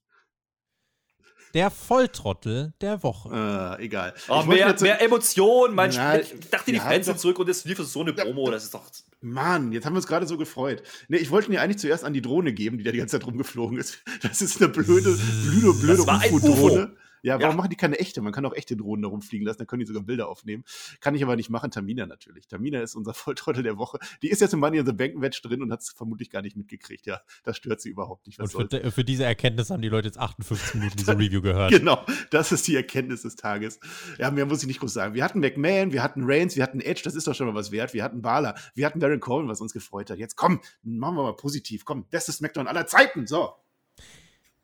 [1.53, 3.77] Der Volltrottel der Woche.
[3.79, 4.13] Äh, egal.
[4.27, 5.75] Oh, mehr, mehr Emotionen.
[5.75, 8.49] Man, ja, ich dachte, die Fans sind zurück und es lief so eine Promo.
[8.49, 8.89] Das ist doch.
[9.23, 10.83] Mann, jetzt haben wir uns gerade so gefreut.
[11.07, 13.27] Nee, ich wollte mir eigentlich zuerst an die Drohne geben, die da die ganze Zeit
[13.27, 13.99] rumgeflogen ist.
[14.21, 16.95] Das ist eine blöde, blöde, blöde UFO-Drohne.
[17.23, 17.57] Ja, warum ja.
[17.57, 18.21] machen die keine echte?
[18.21, 20.65] Man kann auch echte Drohnen da rumfliegen lassen, dann können die sogar Bilder aufnehmen.
[20.99, 21.71] Kann ich aber nicht machen.
[21.71, 22.47] Tamina natürlich.
[22.47, 23.97] Tamina ist unser Volltrottel der Woche.
[24.21, 26.41] Die ist jetzt im Money in the Bank Match drin und hat es vermutlich gar
[26.41, 27.05] nicht mitgekriegt.
[27.05, 28.39] Ja, das stört sie überhaupt nicht.
[28.39, 31.71] Was und für, für, diese Erkenntnis haben die Leute jetzt 58 Minuten diese Review gehört.
[31.71, 33.79] Genau, das ist die Erkenntnis des Tages.
[34.17, 35.13] Ja, mehr muss ich nicht groß sagen.
[35.13, 37.71] Wir hatten McMahon, wir hatten Reigns, wir hatten Edge, das ist doch schon mal was
[37.71, 37.93] wert.
[37.93, 40.17] Wir hatten Bala, wir hatten Baron Cohen, was uns gefreut hat.
[40.17, 41.85] Jetzt komm, machen wir mal positiv.
[41.85, 43.27] Komm, bestes SmackDown aller Zeiten.
[43.27, 43.53] So.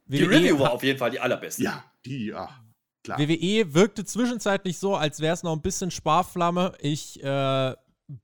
[0.08, 1.64] Die Review war auf jeden Fall die allerbeste.
[1.64, 2.50] Ja, die, ja.
[3.04, 3.18] Klar.
[3.20, 6.74] WWE wirkte zwischenzeitlich so, als wäre es noch ein bisschen Sparflamme.
[6.82, 7.76] Ich äh,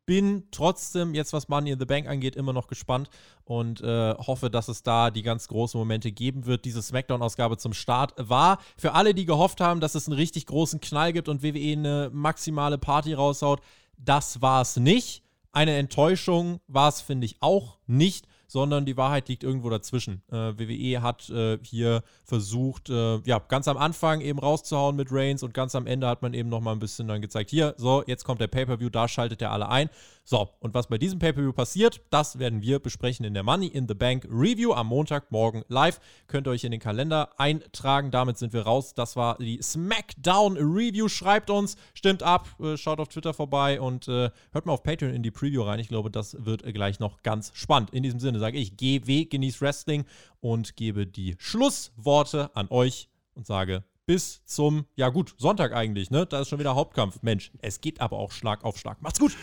[0.06, 3.10] bin trotzdem jetzt, was Money in the Bank angeht, immer noch gespannt
[3.44, 6.66] und äh, hoffe, dass es da die ganz großen Momente geben wird.
[6.66, 10.82] Diese Smackdown-Ausgabe zum Start war für alle, die gehofft haben, dass es einen richtig großen
[10.82, 13.62] Knall gibt und WWE eine maximale Party raushaut.
[13.98, 15.24] Das war es nicht.
[15.52, 20.22] Eine Enttäuschung war es, finde ich, auch nicht sondern die Wahrheit liegt irgendwo dazwischen.
[20.32, 25.44] Äh, WWE hat äh, hier versucht, äh, ja, ganz am Anfang eben rauszuhauen mit Reigns
[25.44, 28.24] und ganz am Ende hat man eben nochmal ein bisschen dann gezeigt, hier, so, jetzt
[28.24, 29.90] kommt der Pay-Per-View, da schaltet er alle ein.
[30.28, 33.88] So, und was bei diesem Pay-Per-View passiert, das werden wir besprechen in der Money in
[33.88, 36.00] the Bank Review am Montagmorgen live.
[36.26, 38.10] Könnt ihr euch in den Kalender eintragen.
[38.10, 38.96] Damit sind wir raus.
[38.96, 41.10] Das war die SmackDown Review.
[41.10, 45.14] Schreibt uns, stimmt ab, äh, schaut auf Twitter vorbei und äh, hört mal auf Patreon
[45.14, 45.78] in die Preview rein.
[45.78, 47.92] Ich glaube, das wird gleich noch ganz spannend.
[47.92, 50.06] In diesem Sinne sage ich, GW, genießt Wrestling
[50.40, 56.26] und gebe die Schlussworte an euch und sage bis zum, ja gut, Sonntag eigentlich, ne?
[56.26, 57.24] Da ist schon wieder Hauptkampf.
[57.24, 59.02] Mensch, es geht aber auch Schlag auf Schlag.
[59.02, 59.36] Macht's gut!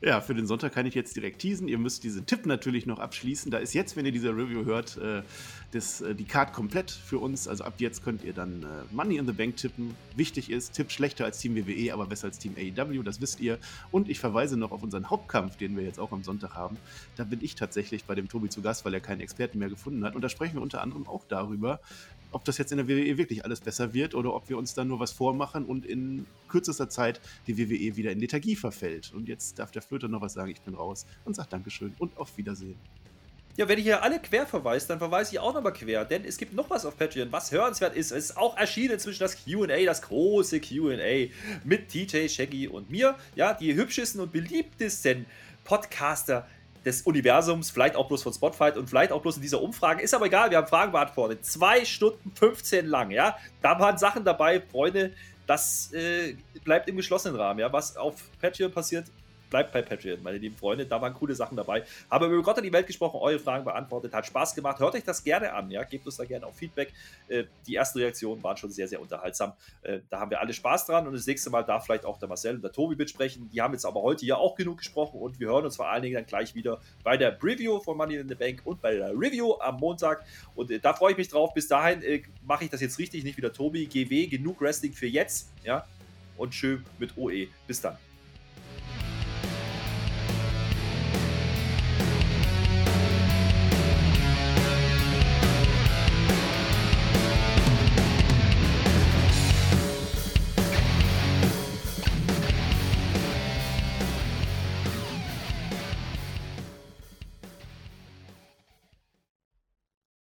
[0.00, 1.68] Ja, für den Sonntag kann ich jetzt direkt teasen.
[1.68, 3.50] Ihr müsst diesen Tipp natürlich noch abschließen.
[3.50, 5.22] Da ist jetzt, wenn ihr diese Review hört, äh,
[5.72, 7.46] das, äh, die Card komplett für uns.
[7.46, 9.94] Also ab jetzt könnt ihr dann äh, Money in the Bank tippen.
[10.16, 13.58] Wichtig ist, Tipp schlechter als Team WWE, aber besser als Team AEW, das wisst ihr.
[13.90, 16.78] Und ich verweise noch auf unseren Hauptkampf, den wir jetzt auch am Sonntag haben.
[17.16, 20.04] Da bin ich tatsächlich bei dem Tobi zu Gast, weil er keinen Experten mehr gefunden
[20.04, 20.14] hat.
[20.14, 21.80] Und da sprechen wir unter anderem auch darüber,
[22.36, 24.88] ob das jetzt in der WWE wirklich alles besser wird oder ob wir uns dann
[24.88, 29.10] nur was vormachen und in kürzester Zeit die WWE wieder in Lethargie verfällt.
[29.14, 32.14] Und jetzt darf der Flöter noch was sagen, ich bin raus und sagt Dankeschön und
[32.18, 32.76] auf Wiedersehen.
[33.56, 36.36] Ja, wenn ich hier alle quer verweise, dann verweise ich auch nochmal quer, denn es
[36.36, 38.10] gibt noch was auf Patreon, was hörenswert ist.
[38.10, 41.28] Es ist auch erschienen inzwischen das QA, das große QA
[41.64, 43.16] mit TJ, Shaggy und mir.
[43.34, 45.24] Ja, die hübschesten und beliebtesten
[45.64, 46.46] Podcaster
[46.86, 50.02] des Universums, vielleicht auch bloß von Spotfight und vielleicht auch bloß in dieser Umfrage.
[50.02, 51.44] Ist aber egal, wir haben Fragen beantwortet.
[51.44, 53.36] Zwei Stunden 15 lang, ja.
[53.60, 55.12] Da waren Sachen dabei, Freunde,
[55.48, 57.72] das äh, bleibt im geschlossenen Rahmen, ja.
[57.72, 59.06] Was auf Patreon passiert,
[59.50, 60.86] bleibt bei Patreon, meine lieben Freunde.
[60.86, 61.84] Da waren coole Sachen dabei.
[62.10, 64.78] Habe über Gott in die Welt gesprochen, eure Fragen beantwortet, hat Spaß gemacht.
[64.80, 65.82] Hört euch das gerne an, ja.
[65.84, 66.92] Gebt uns da gerne auch Feedback.
[67.28, 69.52] Äh, die ersten Reaktionen waren schon sehr, sehr unterhaltsam.
[69.82, 72.28] Äh, da haben wir alle Spaß dran und das nächste Mal darf vielleicht auch der
[72.28, 73.50] Marcel und der Tobi mitsprechen.
[73.52, 76.02] Die haben jetzt aber heute ja auch genug gesprochen und wir hören uns vor allen
[76.02, 79.10] Dingen dann gleich wieder bei der Preview von Money in the Bank und bei der
[79.10, 80.24] Review am Montag.
[80.54, 81.54] Und äh, da freue ich mich drauf.
[81.54, 83.86] Bis dahin äh, mache ich das jetzt richtig, nicht wieder Tobi.
[83.86, 85.86] GW, genug Wrestling für jetzt, ja.
[86.36, 87.48] Und schön mit OE.
[87.66, 87.96] Bis dann.